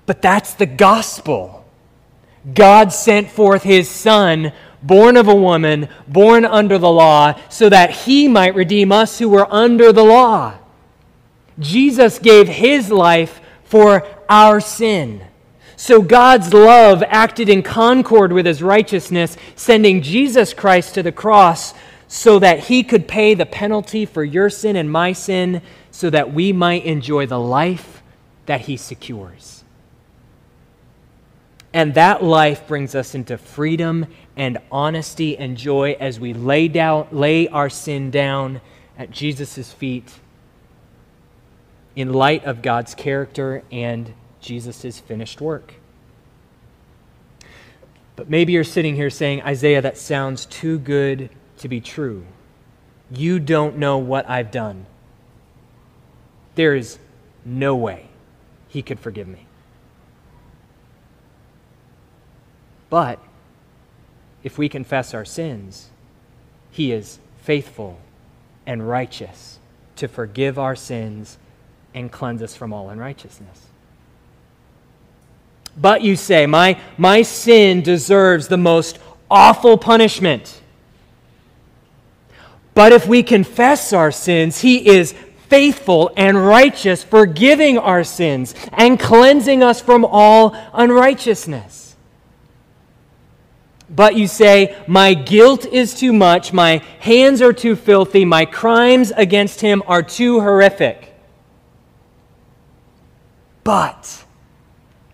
But 0.05 0.21
that's 0.21 0.53
the 0.53 0.65
gospel. 0.65 1.65
God 2.53 2.93
sent 2.93 3.29
forth 3.29 3.63
his 3.63 3.89
Son, 3.89 4.53
born 4.81 5.17
of 5.17 5.27
a 5.27 5.35
woman, 5.35 5.89
born 6.07 6.45
under 6.45 6.77
the 6.77 6.89
law, 6.89 7.37
so 7.49 7.67
that 7.67 7.91
he 7.91 8.29
might 8.29 8.55
redeem 8.55 8.91
us 8.91 9.19
who 9.19 9.27
were 9.27 9.53
under 9.53 9.91
the 9.91 10.03
law. 10.03 10.53
Jesus 11.59 12.19
gave 12.19 12.47
his 12.47 12.91
life 12.91 13.41
for 13.63 14.07
our 14.29 14.59
sin. 14.59 15.23
So 15.75 16.01
God's 16.01 16.53
love 16.53 17.03
acted 17.07 17.49
in 17.49 17.61
concord 17.61 18.31
with 18.33 18.45
his 18.45 18.63
righteousness, 18.63 19.37
sending 19.55 20.01
Jesus 20.01 20.53
Christ 20.53 20.95
to 20.95 21.03
the 21.03 21.11
cross 21.11 21.73
so 22.07 22.39
that 22.39 22.61
he 22.61 22.83
could 22.83 23.07
pay 23.07 23.33
the 23.33 23.45
penalty 23.45 24.05
for 24.05 24.23
your 24.23 24.49
sin 24.49 24.75
and 24.75 24.91
my 24.91 25.13
sin, 25.13 25.61
so 25.91 26.09
that 26.09 26.33
we 26.33 26.53
might 26.53 26.85
enjoy 26.85 27.25
the 27.25 27.39
life 27.39 28.01
that 28.45 28.61
he 28.61 28.77
secures. 28.77 29.63
And 31.73 31.93
that 31.95 32.23
life 32.23 32.67
brings 32.67 32.95
us 32.95 33.13
into 33.13 33.37
freedom 33.37 34.07
and 34.35 34.57
honesty 34.71 35.37
and 35.37 35.57
joy 35.57 35.97
as 35.99 36.19
we 36.19 36.33
lay, 36.33 36.69
down, 36.69 37.07
lay 37.11 37.47
our 37.49 37.69
sin 37.69 38.09
down 38.09 38.61
at 38.97 39.11
Jesus' 39.11 39.71
feet 39.71 40.11
in 41.97 42.13
light 42.13 42.45
of 42.45 42.61
God's 42.61 42.93
character 42.93 43.63
and 43.71 44.13
Jesus' 44.39 44.99
finished 44.99 45.41
work. 45.41 45.73
But 48.15 48.29
maybe 48.29 48.53
you're 48.53 48.63
sitting 48.63 48.95
here 48.95 49.09
saying, 49.09 49.41
Isaiah, 49.41 49.81
that 49.81 49.97
sounds 49.97 50.45
too 50.45 50.77
good 50.77 51.31
to 51.57 51.67
be 51.67 51.81
true. 51.81 52.23
You 53.09 53.39
don't 53.39 53.77
know 53.77 53.97
what 53.97 54.29
I've 54.29 54.51
done. 54.51 54.85
There 56.53 56.75
is 56.75 56.99
no 57.43 57.75
way 57.75 58.09
he 58.67 58.83
could 58.83 58.99
forgive 58.99 59.27
me. 59.27 59.47
But 62.91 63.19
if 64.43 64.59
we 64.59 64.69
confess 64.69 65.15
our 65.15 65.25
sins, 65.25 65.89
he 66.69 66.91
is 66.91 67.17
faithful 67.41 67.99
and 68.67 68.87
righteous 68.87 69.57
to 69.95 70.07
forgive 70.07 70.59
our 70.59 70.75
sins 70.75 71.39
and 71.93 72.11
cleanse 72.11 72.41
us 72.41 72.55
from 72.55 72.73
all 72.73 72.89
unrighteousness. 72.89 73.67
But 75.79 76.01
you 76.01 76.15
say, 76.15 76.45
my, 76.45 76.79
my 76.97 77.21
sin 77.21 77.81
deserves 77.81 78.47
the 78.47 78.57
most 78.57 78.99
awful 79.29 79.77
punishment. 79.77 80.61
But 82.73 82.93
if 82.93 83.07
we 83.07 83.23
confess 83.23 83.93
our 83.93 84.11
sins, 84.11 84.61
He 84.61 84.87
is 84.87 85.13
faithful 85.49 86.11
and 86.17 86.45
righteous, 86.45 87.03
forgiving 87.03 87.77
our 87.77 88.03
sins 88.03 88.53
and 88.73 88.99
cleansing 88.99 89.63
us 89.63 89.79
from 89.81 90.03
all 90.05 90.55
unrighteousness. 90.73 91.95
But 93.89 94.15
you 94.15 94.27
say, 94.27 94.75
My 94.87 95.13
guilt 95.13 95.65
is 95.65 95.93
too 95.93 96.11
much, 96.11 96.51
my 96.51 96.81
hands 96.99 97.41
are 97.41 97.53
too 97.53 97.75
filthy, 97.75 98.25
my 98.25 98.45
crimes 98.45 99.11
against 99.15 99.61
him 99.61 99.81
are 99.87 100.03
too 100.03 100.41
horrific. 100.41 101.16
But 103.67 104.23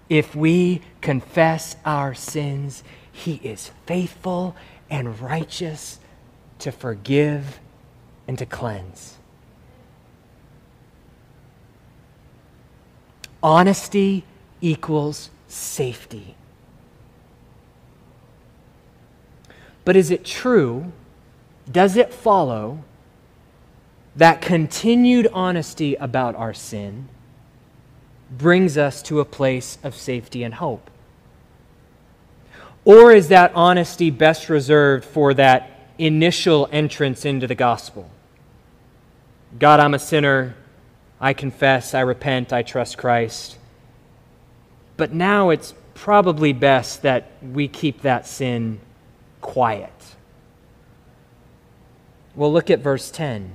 if 0.09 0.35
we 0.35 0.81
confess 1.01 1.75
our 1.83 2.13
sins, 2.13 2.83
he 3.11 3.41
is 3.43 3.71
faithful 3.87 4.55
and 4.91 5.19
righteous 5.19 5.97
to 6.59 6.71
forgive 6.71 7.59
and 8.27 8.37
to 8.37 8.45
cleanse. 8.45 9.17
Honesty 13.41 14.23
equals 14.61 15.31
safety. 15.47 16.35
But 19.83 19.95
is 19.95 20.11
it 20.11 20.23
true? 20.23 20.91
Does 21.71 21.97
it 21.97 22.13
follow 22.13 22.83
that 24.15 24.41
continued 24.41 25.27
honesty 25.33 25.95
about 25.95 26.35
our 26.35 26.53
sin 26.53 27.09
brings 28.37 28.77
us 28.77 29.01
to 29.03 29.19
a 29.19 29.25
place 29.25 29.77
of 29.83 29.95
safety 29.95 30.43
and 30.43 30.55
hope? 30.55 30.89
Or 32.85 33.11
is 33.11 33.29
that 33.29 33.53
honesty 33.55 34.09
best 34.09 34.49
reserved 34.49 35.05
for 35.05 35.33
that 35.35 35.89
initial 35.97 36.67
entrance 36.71 37.25
into 37.25 37.47
the 37.47 37.55
gospel? 37.55 38.09
God, 39.57 39.79
I'm 39.79 39.93
a 39.93 39.99
sinner. 39.99 40.55
I 41.19 41.33
confess, 41.33 41.93
I 41.93 42.01
repent, 42.01 42.51
I 42.51 42.63
trust 42.63 42.97
Christ. 42.97 43.57
But 44.97 45.13
now 45.13 45.51
it's 45.51 45.73
probably 45.93 46.51
best 46.51 47.03
that 47.03 47.31
we 47.41 47.67
keep 47.67 48.01
that 48.01 48.27
sin 48.27 48.81
quiet. 49.39 49.91
Well, 52.35 52.51
look 52.51 52.69
at 52.69 52.79
verse 52.79 53.09
10. 53.11 53.53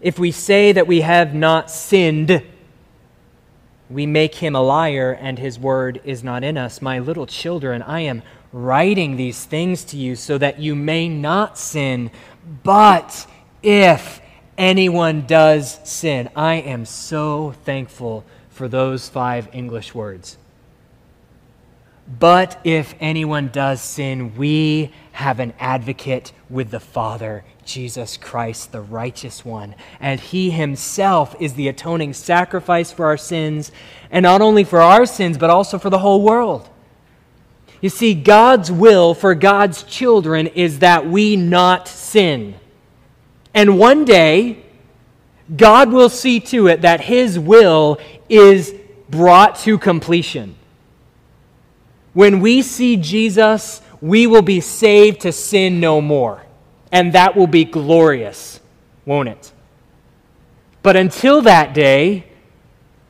If 0.00 0.18
we 0.18 0.30
say 0.30 0.72
that 0.72 0.86
we 0.86 1.00
have 1.00 1.34
not 1.34 1.70
sinned, 1.70 2.42
we 3.90 4.06
make 4.06 4.36
him 4.36 4.54
a 4.54 4.62
liar, 4.62 5.12
and 5.20 5.38
his 5.38 5.58
word 5.58 6.00
is 6.04 6.22
not 6.22 6.44
in 6.44 6.58
us. 6.58 6.82
My 6.82 6.98
little 6.98 7.26
children, 7.26 7.82
I 7.82 8.00
am 8.00 8.22
writing 8.52 9.16
these 9.16 9.44
things 9.44 9.84
to 9.84 9.96
you 9.96 10.16
so 10.16 10.38
that 10.38 10.58
you 10.58 10.74
may 10.74 11.08
not 11.08 11.58
sin. 11.58 12.10
But 12.62 13.26
if 13.62 14.20
anyone 14.56 15.26
does 15.26 15.78
sin, 15.84 16.28
I 16.36 16.54
am 16.54 16.84
so 16.84 17.52
thankful 17.64 18.24
for 18.50 18.68
those 18.68 19.08
five 19.08 19.48
English 19.52 19.94
words. 19.94 20.36
But 22.18 22.58
if 22.64 22.94
anyone 23.00 23.48
does 23.48 23.80
sin, 23.80 24.34
we 24.36 24.92
have 25.12 25.40
an 25.40 25.52
advocate 25.58 26.32
with 26.48 26.70
the 26.70 26.80
Father, 26.80 27.44
Jesus 27.68 28.16
Christ, 28.16 28.72
the 28.72 28.80
righteous 28.80 29.44
one. 29.44 29.74
And 30.00 30.18
he 30.18 30.50
himself 30.50 31.36
is 31.38 31.54
the 31.54 31.68
atoning 31.68 32.14
sacrifice 32.14 32.90
for 32.90 33.06
our 33.06 33.16
sins, 33.16 33.70
and 34.10 34.24
not 34.24 34.40
only 34.40 34.64
for 34.64 34.80
our 34.80 35.06
sins, 35.06 35.38
but 35.38 35.50
also 35.50 35.78
for 35.78 35.90
the 35.90 35.98
whole 35.98 36.22
world. 36.22 36.68
You 37.80 37.90
see, 37.90 38.14
God's 38.14 38.72
will 38.72 39.14
for 39.14 39.34
God's 39.34 39.84
children 39.84 40.48
is 40.48 40.80
that 40.80 41.06
we 41.06 41.36
not 41.36 41.86
sin. 41.86 42.54
And 43.54 43.78
one 43.78 44.04
day, 44.04 44.64
God 45.54 45.92
will 45.92 46.08
see 46.08 46.40
to 46.40 46.66
it 46.66 46.82
that 46.82 47.02
his 47.02 47.38
will 47.38 48.00
is 48.28 48.74
brought 49.08 49.56
to 49.60 49.78
completion. 49.78 50.56
When 52.14 52.40
we 52.40 52.62
see 52.62 52.96
Jesus, 52.96 53.80
we 54.00 54.26
will 54.26 54.42
be 54.42 54.60
saved 54.60 55.20
to 55.20 55.32
sin 55.32 55.80
no 55.80 56.00
more. 56.00 56.42
And 56.90 57.12
that 57.12 57.36
will 57.36 57.46
be 57.46 57.64
glorious, 57.64 58.60
won't 59.04 59.28
it? 59.28 59.52
But 60.82 60.96
until 60.96 61.42
that 61.42 61.74
day, 61.74 62.24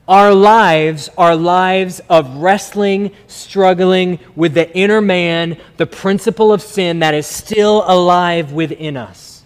our 0.08 0.34
lives 0.34 1.10
are 1.18 1.36
lives 1.36 2.00
of 2.08 2.38
wrestling, 2.38 3.12
struggling 3.26 4.18
with 4.34 4.54
the 4.54 4.74
inner 4.74 5.02
man, 5.02 5.58
the 5.76 5.86
principle 5.86 6.52
of 6.52 6.62
sin 6.62 7.00
that 7.00 7.12
is 7.12 7.26
still 7.26 7.84
alive 7.86 8.52
within 8.52 8.96
us. 8.96 9.42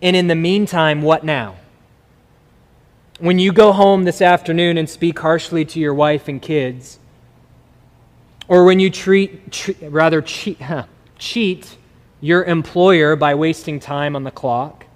And 0.00 0.16
in 0.16 0.26
the 0.26 0.34
meantime, 0.34 1.02
what 1.02 1.22
now? 1.22 1.56
When 3.18 3.38
you 3.38 3.52
go 3.52 3.72
home 3.72 4.04
this 4.04 4.22
afternoon 4.22 4.78
and 4.78 4.88
speak 4.88 5.18
harshly 5.18 5.64
to 5.66 5.80
your 5.80 5.94
wife 5.94 6.28
and 6.28 6.40
kids, 6.40 6.98
or 8.48 8.64
when 8.64 8.80
you 8.80 8.90
treat, 8.90 9.50
treat 9.50 9.76
rather 9.82 10.22
cheat, 10.22 10.60
huh, 10.60 10.84
cheat 11.18 11.76
your 12.20 12.44
employer 12.44 13.16
by 13.16 13.34
wasting 13.34 13.80
time 13.80 14.16
on 14.16 14.24
the 14.24 14.30
clock, 14.30 14.86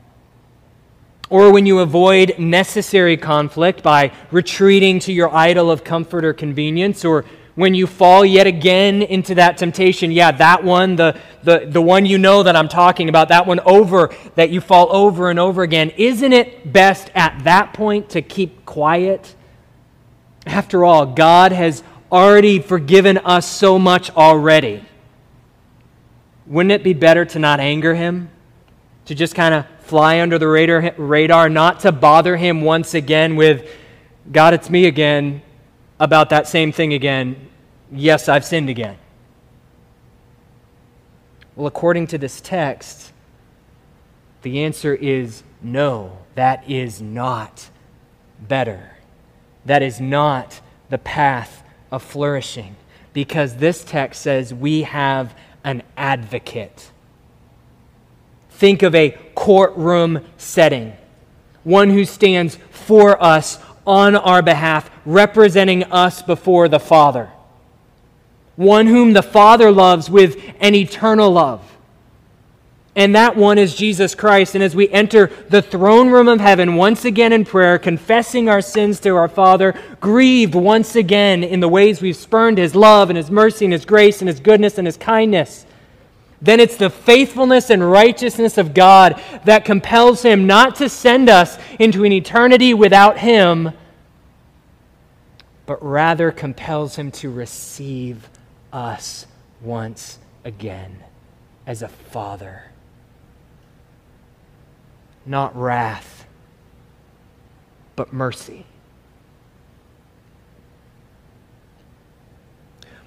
or 1.28 1.52
when 1.52 1.66
you 1.66 1.78
avoid 1.78 2.38
necessary 2.38 3.16
conflict 3.16 3.82
by 3.82 4.12
retreating 4.30 4.98
to 5.00 5.12
your 5.12 5.32
idol 5.34 5.70
of 5.70 5.84
comfort 5.84 6.24
or 6.24 6.32
convenience, 6.32 7.04
or 7.04 7.24
when 7.54 7.74
you 7.74 7.86
fall 7.86 8.24
yet 8.24 8.46
again 8.46 9.02
into 9.02 9.34
that 9.34 9.58
temptation, 9.58 10.10
yeah, 10.10 10.30
that 10.32 10.64
one, 10.64 10.96
the, 10.96 11.18
the, 11.42 11.66
the 11.68 11.82
one 11.82 12.06
you 12.06 12.16
know 12.16 12.42
that 12.42 12.56
I'm 12.56 12.68
talking 12.68 13.08
about, 13.08 13.28
that 13.28 13.46
one 13.46 13.60
over, 13.60 14.14
that 14.34 14.50
you 14.50 14.60
fall 14.60 14.88
over 14.94 15.30
and 15.30 15.38
over 15.38 15.62
again, 15.62 15.90
isn't 15.96 16.32
it 16.32 16.72
best 16.72 17.10
at 17.14 17.44
that 17.44 17.74
point 17.74 18.10
to 18.10 18.22
keep 18.22 18.64
quiet? 18.64 19.34
After 20.46 20.84
all, 20.84 21.06
God 21.06 21.52
has 21.52 21.82
already 22.10 22.58
forgiven 22.58 23.18
us 23.18 23.48
so 23.48 23.78
much 23.78 24.10
already. 24.10 24.84
Wouldn't 26.46 26.72
it 26.72 26.82
be 26.82 26.94
better 26.94 27.24
to 27.24 27.38
not 27.38 27.60
anger 27.60 27.94
Him? 27.94 28.30
To 29.06 29.14
just 29.14 29.34
kind 29.34 29.54
of 29.54 29.66
fly 29.80 30.20
under 30.20 30.38
the 30.38 30.48
radar, 30.48 30.94
radar, 30.96 31.48
not 31.48 31.80
to 31.80 31.92
bother 31.92 32.36
Him 32.36 32.62
once 32.62 32.94
again 32.94 33.36
with, 33.36 33.68
God, 34.30 34.54
it's 34.54 34.70
me 34.70 34.86
again 34.86 35.42
about 35.98 36.30
that 36.30 36.48
same 36.48 36.72
thing 36.72 36.92
again. 36.92 37.48
Yes, 37.92 38.28
I've 38.28 38.44
sinned 38.44 38.68
again. 38.68 38.96
Well, 41.56 41.66
according 41.66 42.06
to 42.08 42.18
this 42.18 42.40
text, 42.40 43.12
the 44.42 44.64
answer 44.64 44.94
is 44.94 45.42
no. 45.60 46.18
That 46.34 46.68
is 46.70 47.02
not 47.02 47.68
better. 48.40 48.96
That 49.64 49.82
is 49.82 50.00
not 50.00 50.60
the 50.88 50.98
path 50.98 51.59
of 51.90 52.02
flourishing. 52.02 52.76
Because 53.12 53.56
this 53.56 53.82
text 53.84 54.22
says 54.22 54.54
we 54.54 54.82
have 54.82 55.34
an 55.64 55.82
advocate. 55.96 56.90
Think 58.50 58.82
of 58.82 58.94
a 58.94 59.10
courtroom 59.34 60.24
setting, 60.36 60.92
one 61.64 61.90
who 61.90 62.04
stands 62.04 62.56
for 62.70 63.22
us 63.22 63.58
on 63.86 64.14
our 64.14 64.42
behalf, 64.42 64.90
representing 65.04 65.84
us 65.84 66.22
before 66.22 66.68
the 66.68 66.78
Father. 66.78 67.30
One 68.56 68.86
whom 68.86 69.14
the 69.14 69.22
Father 69.22 69.72
loves 69.72 70.10
with 70.10 70.36
an 70.60 70.74
eternal 70.74 71.30
love. 71.30 71.62
And 72.96 73.14
that 73.14 73.36
one 73.36 73.58
is 73.58 73.76
Jesus 73.76 74.14
Christ. 74.14 74.54
And 74.54 74.64
as 74.64 74.74
we 74.74 74.88
enter 74.88 75.30
the 75.48 75.62
throne 75.62 76.10
room 76.10 76.26
of 76.26 76.40
heaven 76.40 76.74
once 76.74 77.04
again 77.04 77.32
in 77.32 77.44
prayer, 77.44 77.78
confessing 77.78 78.48
our 78.48 78.60
sins 78.60 78.98
to 79.00 79.10
our 79.10 79.28
Father, 79.28 79.80
grieved 80.00 80.54
once 80.56 80.96
again 80.96 81.44
in 81.44 81.60
the 81.60 81.68
ways 81.68 82.02
we've 82.02 82.16
spurned 82.16 82.58
His 82.58 82.74
love 82.74 83.08
and 83.08 83.16
His 83.16 83.30
mercy 83.30 83.64
and 83.64 83.72
His 83.72 83.84
grace 83.84 84.20
and 84.20 84.28
His 84.28 84.40
goodness 84.40 84.76
and 84.76 84.86
His 84.86 84.96
kindness, 84.96 85.66
then 86.42 86.58
it's 86.58 86.76
the 86.76 86.90
faithfulness 86.90 87.70
and 87.70 87.88
righteousness 87.88 88.58
of 88.58 88.74
God 88.74 89.22
that 89.44 89.64
compels 89.64 90.22
Him 90.22 90.46
not 90.46 90.76
to 90.76 90.88
send 90.88 91.28
us 91.28 91.58
into 91.78 92.04
an 92.04 92.12
eternity 92.12 92.74
without 92.74 93.18
Him, 93.18 93.72
but 95.66 95.80
rather 95.84 96.32
compels 96.32 96.96
Him 96.96 97.12
to 97.12 97.30
receive 97.30 98.28
us 98.72 99.26
once 99.60 100.18
again 100.44 101.04
as 101.66 101.82
a 101.82 101.88
Father. 101.88 102.69
Not 105.26 105.56
wrath, 105.56 106.26
but 107.96 108.12
mercy. 108.12 108.66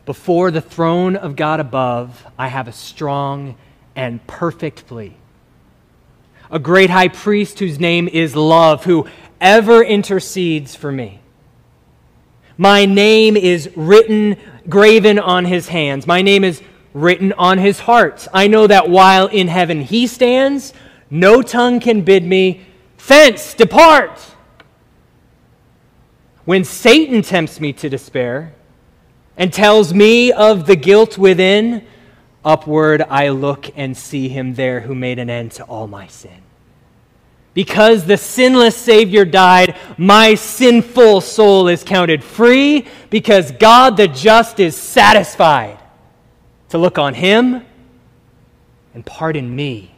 Before 0.06 0.52
the 0.52 0.62
throne 0.62 1.15
of 1.15 1.36
God 1.36 1.60
above, 1.60 2.26
I 2.38 2.49
have 2.49 2.67
a 2.67 2.73
strong 2.73 3.56
and 3.95 4.26
perfect 4.28 4.86
plea. 4.86 5.15
A 6.52 6.60
great 6.60 6.89
high 6.89 7.08
priest 7.08 7.60
whose 7.60 7.80
name 7.80 8.08
is 8.08 8.36
love, 8.36 8.84
who 8.84 9.08
ever 9.39 9.82
intercedes 9.82 10.76
for 10.76 10.91
me. 10.91 11.21
My 12.58 12.86
name 12.86 13.36
is 13.36 13.69
written, 13.76 14.38
graven 14.69 15.19
on 15.19 15.45
his 15.45 15.69
hands. 15.69 16.06
My 16.06 16.21
name 16.21 16.43
is 16.43 16.62
written 16.93 17.34
on 17.34 17.58
his 17.58 17.80
heart. 17.80 18.28
I 18.34 18.47
know 18.47 18.67
that 18.67 18.89
while 18.89 19.28
in 19.28 19.47
heaven 19.47 19.82
he 19.82 20.06
stands, 20.06 20.73
no 21.13 21.41
tongue 21.41 21.80
can 21.80 22.02
bid 22.02 22.26
me, 22.26 22.65
Fence, 22.97 23.54
depart. 23.54 24.19
When 26.45 26.63
Satan 26.63 27.21
tempts 27.21 27.60
me 27.60 27.71
to 27.73 27.89
despair, 27.89 28.54
and 29.38 29.52
tells 29.52 29.93
me 29.93 30.32
of 30.32 30.65
the 30.67 30.76
guilt 30.76 31.17
within, 31.17 31.86
upward 32.45 33.02
I 33.10 33.30
look 33.30 33.69
and 33.76 33.95
see 33.95 34.30
him 34.30 34.56
there 34.56 34.82
who 34.82 34.95
made 34.95 35.19
an 35.19 35.30
end 35.30 35.52
to 35.54 35.63
all 35.63 35.88
my 35.88 36.08
sin. 36.08 36.41
Because 37.54 38.06
the 38.06 38.17
sinless 38.17 38.76
Savior 38.76 39.26
died, 39.26 39.78
my 39.97 40.34
sinful 40.34 41.21
soul 41.21 41.67
is 41.67 41.84
counted 41.84 42.23
free 42.23 42.88
because 43.12 43.52
God 43.52 43.97
the 43.97 44.08
just 44.08 44.60
is 44.60 44.76
satisfied 44.76 45.78
to 46.69 46.80
look 46.80 46.97
on 46.97 47.13
him 47.13 47.63
and 48.95 49.06
pardon 49.06 49.56
me. 49.56 49.93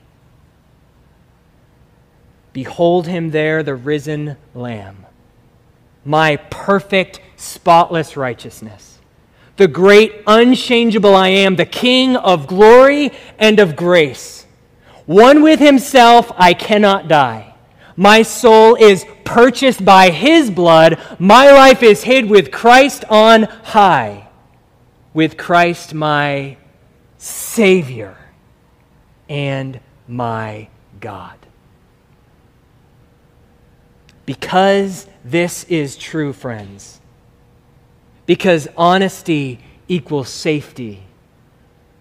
Behold 2.56 3.06
him 3.06 3.32
there, 3.32 3.64
the 3.64 3.76
risen 3.76 4.38
Lamb, 4.54 5.06
my 6.06 6.38
perfect, 6.38 7.20
spotless 7.36 8.16
righteousness 8.16 8.96
the 9.58 9.68
great 9.68 10.22
unchangeable 10.28 11.16
I 11.16 11.30
am, 11.30 11.56
the 11.56 11.66
King 11.66 12.16
of 12.16 12.48
glory 12.48 13.12
and 13.40 13.60
of 13.60 13.76
grace. 13.76 14.46
One 15.06 15.44
with 15.44 15.60
himself, 15.60 16.32
I 16.36 16.54
cannot 16.54 17.08
die. 17.08 17.56
My 17.96 18.24
soul 18.24 18.76
is 18.76 19.06
purchased 19.24 19.86
by 19.86 20.10
his 20.10 20.52
blood. 20.52 21.00
My 21.20 21.52
life 21.52 21.84
is 21.84 22.04
hid 22.04 22.30
with 22.30 22.52
Christ 22.52 23.06
on 23.10 23.44
high, 23.44 24.28
with 25.14 25.38
Christ 25.38 25.94
my 25.94 26.58
Savior 27.18 28.18
and 29.30 29.80
my 30.08 30.68
God. 31.00 31.45
Because 34.26 35.08
this 35.24 35.64
is 35.66 35.96
true, 35.96 36.34
friends. 36.34 37.00
Because 38.26 38.68
honesty 38.76 39.60
equals 39.88 40.30
safety, 40.30 41.04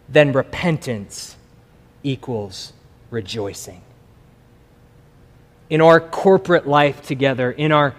then 0.09 0.33
repentance 0.33 1.37
equals 2.03 2.73
rejoicing. 3.11 3.83
In 5.69 5.81
our 5.81 6.01
corporate 6.01 6.67
life 6.67 7.03
together, 7.03 7.51
in 7.51 7.73
our 7.73 7.95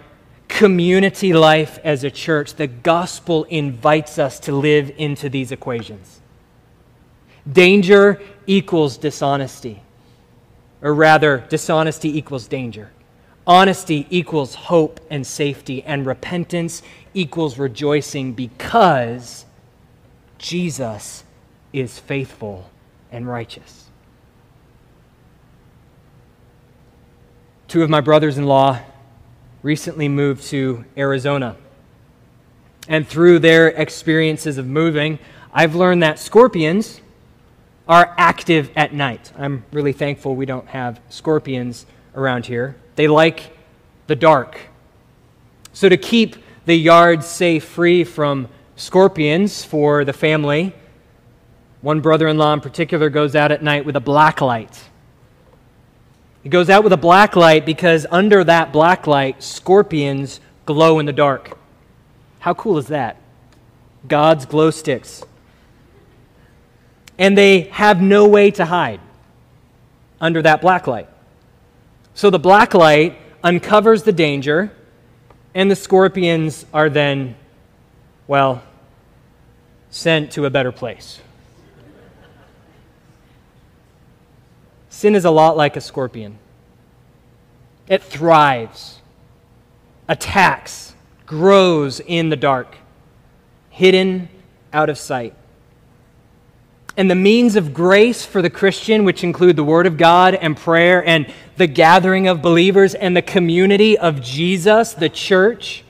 community 0.48 1.32
life 1.32 1.78
as 1.84 2.04
a 2.04 2.10
church, 2.10 2.54
the 2.54 2.66
gospel 2.66 3.44
invites 3.44 4.18
us 4.18 4.40
to 4.40 4.52
live 4.52 4.90
into 4.96 5.28
these 5.28 5.52
equations. 5.52 6.20
Danger 7.50 8.20
equals 8.46 8.96
dishonesty, 8.96 9.82
or 10.82 10.94
rather, 10.94 11.44
dishonesty 11.48 12.16
equals 12.16 12.48
danger. 12.48 12.90
Honesty 13.46 14.06
equals 14.10 14.54
hope 14.54 15.00
and 15.08 15.26
safety, 15.26 15.82
and 15.84 16.04
repentance 16.04 16.82
equals 17.14 17.58
rejoicing 17.58 18.32
because 18.32 19.44
Jesus 20.38 21.24
is 21.72 21.98
faithful 21.98 22.70
and 23.12 23.28
righteous. 23.28 23.84
Two 27.68 27.82
of 27.82 27.90
my 27.90 28.00
brothers 28.00 28.36
in 28.36 28.46
law 28.46 28.80
recently 29.62 30.08
moved 30.08 30.44
to 30.44 30.84
Arizona. 30.96 31.56
And 32.88 33.06
through 33.06 33.40
their 33.40 33.68
experiences 33.68 34.58
of 34.58 34.66
moving, 34.66 35.18
I've 35.52 35.74
learned 35.74 36.02
that 36.02 36.18
scorpions 36.18 37.00
are 37.88 38.14
active 38.16 38.70
at 38.76 38.92
night. 38.92 39.32
I'm 39.36 39.64
really 39.72 39.92
thankful 39.92 40.36
we 40.36 40.46
don't 40.46 40.68
have 40.68 41.00
scorpions 41.08 41.86
around 42.14 42.46
here. 42.46 42.76
They 42.96 43.08
like 43.08 43.56
the 44.06 44.16
dark. 44.16 44.58
So, 45.72 45.88
to 45.88 45.96
keep 45.96 46.36
the 46.64 46.74
yard 46.74 47.22
safe 47.22 47.64
free 47.64 48.02
from 48.04 48.48
scorpions 48.74 49.64
for 49.64 50.04
the 50.04 50.12
family, 50.12 50.74
one 51.80 52.00
brother 52.00 52.26
in 52.28 52.36
law 52.36 52.52
in 52.52 52.60
particular 52.60 53.10
goes 53.10 53.36
out 53.36 53.52
at 53.52 53.62
night 53.62 53.84
with 53.84 53.96
a 53.96 54.00
black 54.00 54.40
light 54.40 54.82
he 56.46 56.50
goes 56.50 56.70
out 56.70 56.84
with 56.84 56.92
a 56.92 56.96
black 56.96 57.34
light 57.34 57.66
because 57.66 58.06
under 58.08 58.44
that 58.44 58.72
black 58.72 59.08
light, 59.08 59.42
scorpions 59.42 60.38
glow 60.64 61.00
in 61.00 61.06
the 61.06 61.12
dark. 61.12 61.58
How 62.38 62.54
cool 62.54 62.78
is 62.78 62.86
that? 62.86 63.16
God's 64.06 64.46
glow 64.46 64.70
sticks. 64.70 65.24
And 67.18 67.36
they 67.36 67.62
have 67.62 68.00
no 68.00 68.28
way 68.28 68.52
to 68.52 68.64
hide 68.64 69.00
under 70.20 70.40
that 70.42 70.60
black 70.60 70.86
light. 70.86 71.08
So 72.16 72.30
the 72.30 72.38
black 72.38 72.72
light 72.72 73.18
uncovers 73.44 74.04
the 74.04 74.10
danger, 74.10 74.72
and 75.54 75.70
the 75.70 75.76
scorpions 75.76 76.64
are 76.72 76.88
then, 76.88 77.36
well, 78.26 78.62
sent 79.90 80.32
to 80.32 80.46
a 80.46 80.50
better 80.50 80.72
place. 80.72 81.20
Sin 84.88 85.14
is 85.14 85.26
a 85.26 85.30
lot 85.30 85.58
like 85.58 85.76
a 85.76 85.80
scorpion. 85.82 86.38
It 87.86 88.02
thrives, 88.02 89.02
attacks, 90.08 90.94
grows 91.26 92.00
in 92.00 92.30
the 92.30 92.36
dark, 92.36 92.76
hidden 93.68 94.30
out 94.72 94.88
of 94.88 94.96
sight. 94.96 95.34
And 96.96 97.10
the 97.10 97.14
means 97.14 97.56
of 97.56 97.74
grace 97.74 98.24
for 98.24 98.40
the 98.40 98.48
Christian, 98.48 99.04
which 99.04 99.22
include 99.22 99.56
the 99.56 99.64
Word 99.64 99.86
of 99.86 99.98
God 99.98 100.34
and 100.34 100.56
prayer 100.56 101.06
and 101.06 101.32
the 101.56 101.66
gathering 101.66 102.26
of 102.26 102.40
believers 102.40 102.94
and 102.94 103.16
the 103.16 103.22
community 103.22 103.98
of 103.98 104.22
Jesus, 104.22 104.94
the 104.94 105.08
church, 105.08 105.84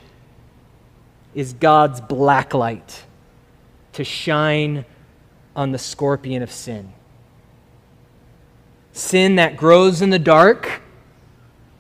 is 1.35 1.53
God's 1.53 2.01
black 2.01 2.55
light 2.55 3.05
to 3.93 4.05
shine 4.05 4.85
on 5.55 5.73
the 5.73 5.79
scorpion 5.79 6.43
of 6.43 6.51
sin 6.51 6.93
sin 8.97 9.37
that 9.37 9.57
grows 9.57 10.01
in 10.01 10.11
the 10.11 10.19
dark 10.19 10.81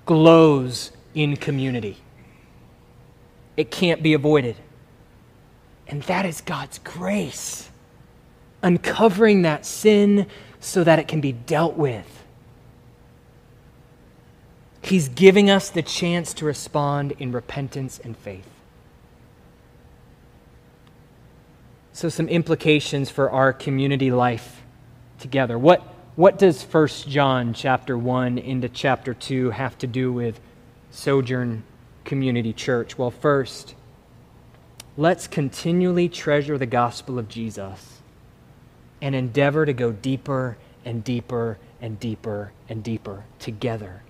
glows 0.04 0.92
in 1.14 1.36
community. 1.36 1.96
It 3.56 3.70
can't 3.70 4.02
be 4.02 4.12
avoided. 4.12 4.56
And 5.88 6.02
that 6.04 6.26
is 6.26 6.40
God's 6.40 6.78
grace, 6.78 7.70
uncovering 8.66 9.42
that 9.42 9.64
sin 9.64 10.26
so 10.58 10.82
that 10.82 10.98
it 10.98 11.06
can 11.06 11.20
be 11.20 11.30
dealt 11.30 11.76
with. 11.76 12.24
He's 14.82 15.08
giving 15.08 15.48
us 15.48 15.70
the 15.70 15.82
chance 15.82 16.34
to 16.34 16.44
respond 16.44 17.12
in 17.20 17.30
repentance 17.30 18.00
and 18.02 18.16
faith. 18.16 18.48
So, 21.92 22.08
some 22.08 22.28
implications 22.28 23.08
for 23.08 23.30
our 23.30 23.52
community 23.52 24.10
life 24.10 24.62
together. 25.20 25.56
What 25.56 25.80
what 26.16 26.36
does 26.36 26.64
1 26.64 26.88
John 27.08 27.54
chapter 27.54 27.96
1 27.96 28.38
into 28.38 28.68
chapter 28.68 29.14
2 29.14 29.50
have 29.50 29.78
to 29.78 29.86
do 29.86 30.12
with 30.12 30.40
Sojourn 30.90 31.62
Community 32.04 32.52
Church? 32.52 32.98
Well, 32.98 33.10
first, 33.10 33.74
let's 34.96 35.28
continually 35.28 36.08
treasure 36.08 36.58
the 36.58 36.66
gospel 36.66 37.18
of 37.18 37.28
Jesus 37.28 37.95
and 39.00 39.14
endeavor 39.14 39.66
to 39.66 39.72
go 39.72 39.92
deeper 39.92 40.56
and 40.84 41.02
deeper 41.04 41.58
and 41.80 41.98
deeper 42.00 42.52
and 42.68 42.82
deeper 42.82 43.24
together. 43.38 44.02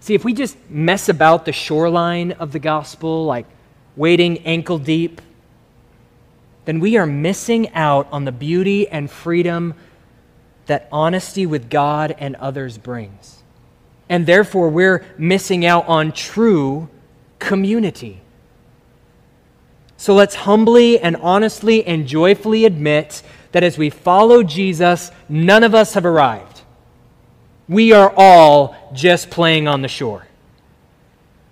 See, 0.00 0.14
if 0.14 0.24
we 0.24 0.32
just 0.34 0.56
mess 0.68 1.08
about 1.08 1.44
the 1.44 1.52
shoreline 1.52 2.32
of 2.32 2.52
the 2.52 2.58
gospel, 2.58 3.24
like 3.24 3.46
wading 3.94 4.38
ankle 4.38 4.78
deep, 4.78 5.20
then 6.64 6.80
we 6.80 6.96
are 6.96 7.06
missing 7.06 7.72
out 7.72 8.08
on 8.10 8.24
the 8.24 8.32
beauty 8.32 8.88
and 8.88 9.10
freedom 9.10 9.74
that 10.66 10.88
honesty 10.90 11.46
with 11.46 11.68
God 11.70 12.14
and 12.18 12.36
others 12.36 12.78
brings. 12.78 13.42
And 14.08 14.26
therefore, 14.26 14.68
we're 14.68 15.04
missing 15.18 15.64
out 15.64 15.86
on 15.88 16.12
true 16.12 16.88
community. 17.38 18.21
So 20.02 20.16
let's 20.16 20.34
humbly 20.34 20.98
and 20.98 21.14
honestly 21.18 21.86
and 21.86 22.08
joyfully 22.08 22.64
admit 22.64 23.22
that 23.52 23.62
as 23.62 23.78
we 23.78 23.88
follow 23.88 24.42
Jesus, 24.42 25.12
none 25.28 25.62
of 25.62 25.76
us 25.76 25.94
have 25.94 26.04
arrived. 26.04 26.62
We 27.68 27.92
are 27.92 28.12
all 28.16 28.74
just 28.92 29.30
playing 29.30 29.68
on 29.68 29.80
the 29.80 29.86
shore. 29.86 30.26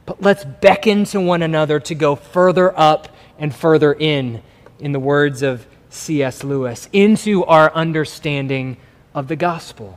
But 0.05 0.21
let's 0.21 0.45
beckon 0.45 1.05
to 1.05 1.21
one 1.21 1.43
another 1.43 1.79
to 1.79 1.95
go 1.95 2.17
further 2.17 2.77
up 2.77 3.15
and 3.39 3.55
further 3.55 3.93
in, 3.93 4.43
in 4.81 4.91
the 4.91 4.99
words 4.99 5.43
of 5.43 5.65
C.S. 5.89 6.43
Lewis, 6.43 6.89
into 6.93 7.45
our 7.45 7.73
understanding 7.73 8.79
of 9.15 9.29
the 9.29 9.37
gospel. 9.37 9.97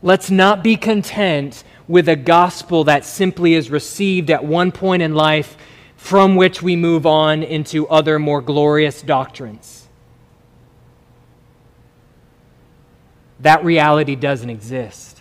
Let's 0.00 0.30
not 0.30 0.62
be 0.62 0.76
content 0.76 1.64
with 1.88 2.08
a 2.08 2.14
gospel 2.14 2.84
that 2.84 3.04
simply 3.04 3.54
is 3.54 3.68
received 3.68 4.30
at 4.30 4.44
one 4.44 4.70
point 4.70 5.02
in 5.02 5.16
life 5.16 5.56
from 5.98 6.36
which 6.36 6.62
we 6.62 6.76
move 6.76 7.04
on 7.04 7.42
into 7.42 7.86
other 7.88 8.20
more 8.20 8.40
glorious 8.40 9.02
doctrines. 9.02 9.88
That 13.40 13.64
reality 13.64 14.14
doesn't 14.14 14.48
exist. 14.48 15.20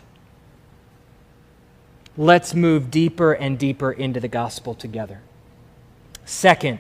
Let's 2.16 2.54
move 2.54 2.92
deeper 2.92 3.34
and 3.34 3.58
deeper 3.58 3.92
into 3.92 4.20
the 4.20 4.28
gospel 4.28 4.76
together. 4.76 5.22
Second, 6.26 6.80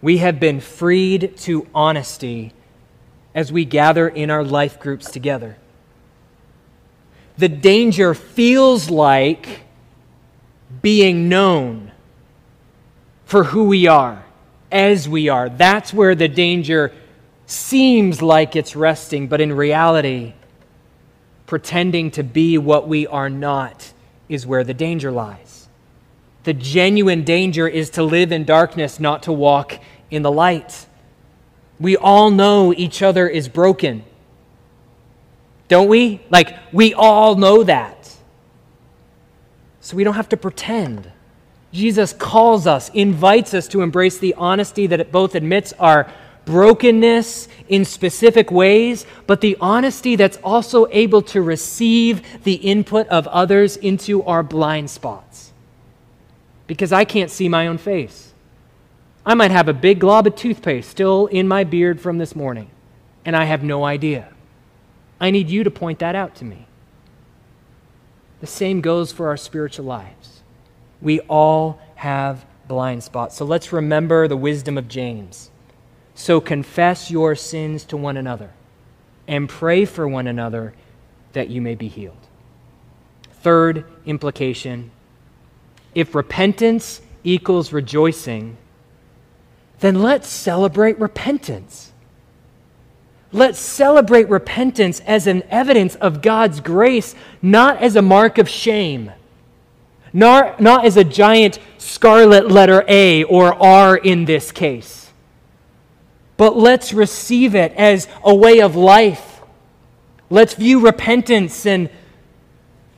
we 0.00 0.18
have 0.18 0.38
been 0.38 0.60
freed 0.60 1.36
to 1.38 1.66
honesty 1.74 2.52
as 3.34 3.52
we 3.52 3.64
gather 3.64 4.08
in 4.08 4.30
our 4.30 4.44
life 4.44 4.78
groups 4.78 5.10
together. 5.10 5.56
The 7.36 7.48
danger 7.48 8.14
feels 8.14 8.88
like 8.88 9.62
being 10.80 11.28
known 11.28 11.92
for 13.28 13.44
who 13.44 13.64
we 13.64 13.86
are, 13.86 14.24
as 14.72 15.06
we 15.06 15.28
are. 15.28 15.50
That's 15.50 15.92
where 15.92 16.14
the 16.14 16.28
danger 16.28 16.94
seems 17.44 18.22
like 18.22 18.56
it's 18.56 18.74
resting, 18.74 19.28
but 19.28 19.38
in 19.42 19.52
reality, 19.52 20.32
pretending 21.44 22.10
to 22.12 22.22
be 22.22 22.56
what 22.56 22.88
we 22.88 23.06
are 23.06 23.28
not 23.28 23.92
is 24.30 24.46
where 24.46 24.64
the 24.64 24.72
danger 24.72 25.12
lies. 25.12 25.68
The 26.44 26.54
genuine 26.54 27.22
danger 27.22 27.68
is 27.68 27.90
to 27.90 28.02
live 28.02 28.32
in 28.32 28.44
darkness, 28.44 28.98
not 28.98 29.24
to 29.24 29.32
walk 29.32 29.78
in 30.10 30.22
the 30.22 30.32
light. 30.32 30.86
We 31.78 31.98
all 31.98 32.30
know 32.30 32.72
each 32.72 33.02
other 33.02 33.28
is 33.28 33.46
broken. 33.46 34.04
Don't 35.68 35.88
we? 35.88 36.22
Like, 36.30 36.56
we 36.72 36.94
all 36.94 37.34
know 37.34 37.62
that. 37.62 38.16
So 39.82 39.98
we 39.98 40.02
don't 40.02 40.14
have 40.14 40.30
to 40.30 40.38
pretend. 40.38 41.12
Jesus 41.72 42.12
calls 42.12 42.66
us, 42.66 42.88
invites 42.90 43.52
us 43.52 43.68
to 43.68 43.82
embrace 43.82 44.18
the 44.18 44.34
honesty 44.34 44.86
that 44.86 45.00
it 45.00 45.12
both 45.12 45.34
admits 45.34 45.72
our 45.74 46.10
brokenness 46.46 47.46
in 47.68 47.84
specific 47.84 48.50
ways, 48.50 49.04
but 49.26 49.42
the 49.42 49.56
honesty 49.60 50.16
that's 50.16 50.38
also 50.38 50.86
able 50.90 51.20
to 51.20 51.42
receive 51.42 52.42
the 52.44 52.54
input 52.54 53.06
of 53.08 53.26
others 53.28 53.76
into 53.76 54.22
our 54.22 54.42
blind 54.42 54.88
spots. 54.88 55.52
Because 56.66 56.90
I 56.90 57.04
can't 57.04 57.30
see 57.30 57.50
my 57.50 57.66
own 57.66 57.76
face. 57.76 58.32
I 59.26 59.34
might 59.34 59.50
have 59.50 59.68
a 59.68 59.74
big 59.74 59.98
glob 59.98 60.26
of 60.26 60.36
toothpaste 60.36 60.88
still 60.88 61.26
in 61.26 61.46
my 61.46 61.64
beard 61.64 62.00
from 62.00 62.16
this 62.16 62.34
morning, 62.34 62.70
and 63.26 63.36
I 63.36 63.44
have 63.44 63.62
no 63.62 63.84
idea. 63.84 64.32
I 65.20 65.30
need 65.30 65.50
you 65.50 65.64
to 65.64 65.70
point 65.70 65.98
that 65.98 66.14
out 66.14 66.34
to 66.36 66.46
me. 66.46 66.66
The 68.40 68.46
same 68.46 68.80
goes 68.80 69.12
for 69.12 69.28
our 69.28 69.36
spiritual 69.36 69.84
lives. 69.84 70.27
We 71.00 71.20
all 71.20 71.80
have 71.96 72.44
blind 72.66 73.02
spots. 73.02 73.36
So 73.36 73.44
let's 73.44 73.72
remember 73.72 74.28
the 74.28 74.36
wisdom 74.36 74.76
of 74.76 74.88
James. 74.88 75.50
So 76.14 76.40
confess 76.40 77.10
your 77.10 77.34
sins 77.34 77.84
to 77.84 77.96
one 77.96 78.16
another 78.16 78.50
and 79.26 79.48
pray 79.48 79.84
for 79.84 80.08
one 80.08 80.26
another 80.26 80.74
that 81.32 81.48
you 81.48 81.60
may 81.60 81.74
be 81.74 81.88
healed. 81.88 82.16
Third 83.42 83.84
implication 84.04 84.90
if 85.94 86.14
repentance 86.14 87.00
equals 87.24 87.72
rejoicing, 87.72 88.56
then 89.80 90.02
let's 90.02 90.28
celebrate 90.28 90.98
repentance. 90.98 91.92
Let's 93.32 93.58
celebrate 93.58 94.28
repentance 94.28 95.00
as 95.00 95.26
an 95.26 95.42
evidence 95.50 95.94
of 95.96 96.22
God's 96.22 96.60
grace, 96.60 97.14
not 97.42 97.82
as 97.82 97.96
a 97.96 98.02
mark 98.02 98.38
of 98.38 98.48
shame, 98.48 99.12
not, 100.12 100.60
not 100.60 100.84
as 100.84 100.96
a 100.96 101.04
giant 101.04 101.58
scarlet 101.78 102.50
letter 102.50 102.84
A 102.88 103.24
or 103.24 103.54
R 103.54 103.96
in 103.96 104.24
this 104.24 104.52
case. 104.52 105.10
But 106.36 106.56
let's 106.56 106.92
receive 106.92 107.54
it 107.54 107.72
as 107.72 108.08
a 108.22 108.34
way 108.34 108.60
of 108.60 108.76
life. 108.76 109.40
Let's 110.30 110.54
view 110.54 110.80
repentance 110.80 111.66
and 111.66 111.90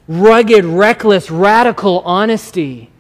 rugged, 0.07 0.65
reckless, 0.65 1.31
radical 1.31 2.01
honesty 2.01 2.91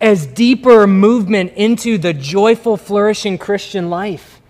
as 0.00 0.26
deeper 0.26 0.86
movement 0.86 1.52
into 1.54 1.96
the 1.96 2.12
joyful, 2.12 2.76
flourishing 2.76 3.38
Christian 3.38 3.88
life. 3.88 4.40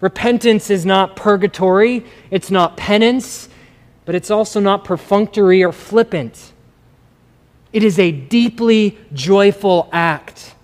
Repentance 0.00 0.70
is 0.70 0.86
not 0.86 1.16
purgatory, 1.16 2.04
it's 2.30 2.50
not 2.50 2.76
penance, 2.76 3.48
but 4.04 4.14
it's 4.14 4.30
also 4.30 4.60
not 4.60 4.84
perfunctory 4.84 5.62
or 5.62 5.72
flippant. 5.72 6.52
It 7.72 7.82
is 7.82 7.98
a 7.98 8.12
deeply 8.12 8.98
joyful 9.12 9.88
act. 9.92 10.54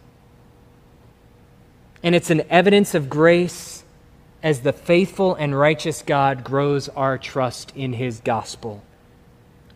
And 2.03 2.15
it's 2.15 2.31
an 2.31 2.43
evidence 2.51 2.95
of 2.95 3.09
grace 3.09 3.85
as 4.43 4.61
the 4.61 4.73
faithful 4.73 5.35
and 5.35 5.57
righteous 5.57 6.03
God 6.03 6.43
grows 6.43 6.89
our 6.91 7.17
trust 7.17 7.73
in 7.77 7.93
his 7.93 8.21
gospel, 8.21 8.83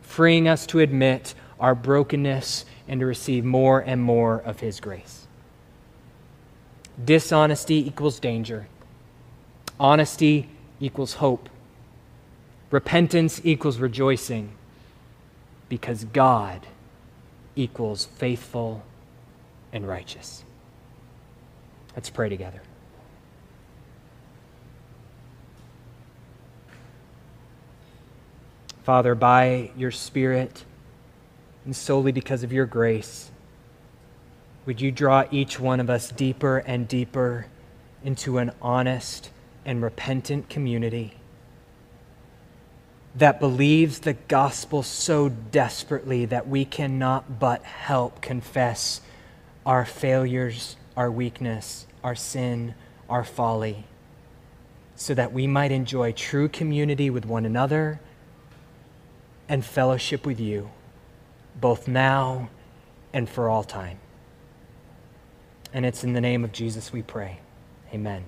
freeing 0.03 0.49
us 0.49 0.67
to 0.67 0.81
admit 0.81 1.35
our 1.61 1.75
brokenness 1.75 2.65
and 2.89 3.01
to 3.01 3.07
receive 3.07 3.45
more 3.45 3.81
and 3.81 4.03
more 4.03 4.39
of 4.39 4.61
his 4.61 4.81
grace. 4.81 5.27
Dishonesty 7.03 7.87
equals 7.87 8.19
danger. 8.19 8.67
Honesty 9.79 10.49
equals 10.81 11.15
hope. 11.15 11.49
Repentance 12.71 13.41
equals 13.45 13.79
rejoicing 13.79 14.51
because 15.69 16.05
God 16.05 16.67
equals 17.57 18.05
faithful 18.05 18.85
and 19.73 19.89
righteous. 19.89 20.45
Let's 21.97 22.11
pray 22.11 22.29
together. 22.29 22.61
Father, 28.85 29.17
by 29.17 29.73
your 29.77 29.91
Spirit 29.91 30.65
and 31.65 31.75
solely 31.75 32.13
because 32.13 32.45
of 32.45 32.53
your 32.53 32.67
grace, 32.67 33.33
would 34.65 34.81
you 34.81 34.93
draw 34.93 35.25
each 35.33 35.59
one 35.59 35.81
of 35.81 35.91
us 35.91 36.11
deeper 36.11 36.59
and 36.59 36.87
deeper 36.87 37.47
into 38.05 38.39
an 38.39 38.53
honest 38.63 39.31
and 39.65 39.83
repentant 39.83 40.49
community 40.49 41.15
that 43.17 43.41
believes 43.41 44.01
the 44.01 44.13
gospel 44.13 44.83
so 44.83 45.31
desperately 45.31 46.27
that 46.27 46.47
we 46.47 46.65
cannot 46.65 47.39
but 47.39 47.63
help 47.65 48.21
confess 48.21 49.01
our 49.65 49.87
failures, 49.87 50.77
our 50.97 51.11
weakness, 51.11 51.87
our 52.05 52.15
sin, 52.15 52.75
our 53.09 53.25
folly, 53.25 53.85
so 54.97 55.15
that 55.15 55.33
we 55.33 55.47
might 55.47 55.73
enjoy 55.73 56.13
true 56.13 56.49
community 56.49 57.09
with 57.09 57.25
one 57.25 57.47
another 57.47 57.99
and 59.49 59.65
fellowship 59.65 60.27
with 60.27 60.39
you, 60.39 60.71
both 61.59 61.89
now 61.89 62.51
and 63.13 63.29
for 63.29 63.49
all 63.49 63.65
time. 63.65 63.99
And 65.73 65.87
it's 65.87 66.05
in 66.05 66.13
the 66.13 66.21
name 66.21 66.45
of 66.45 66.53
Jesus 66.53 66.93
we 66.93 67.03
pray. 67.03 67.41
Amen. 67.93 68.25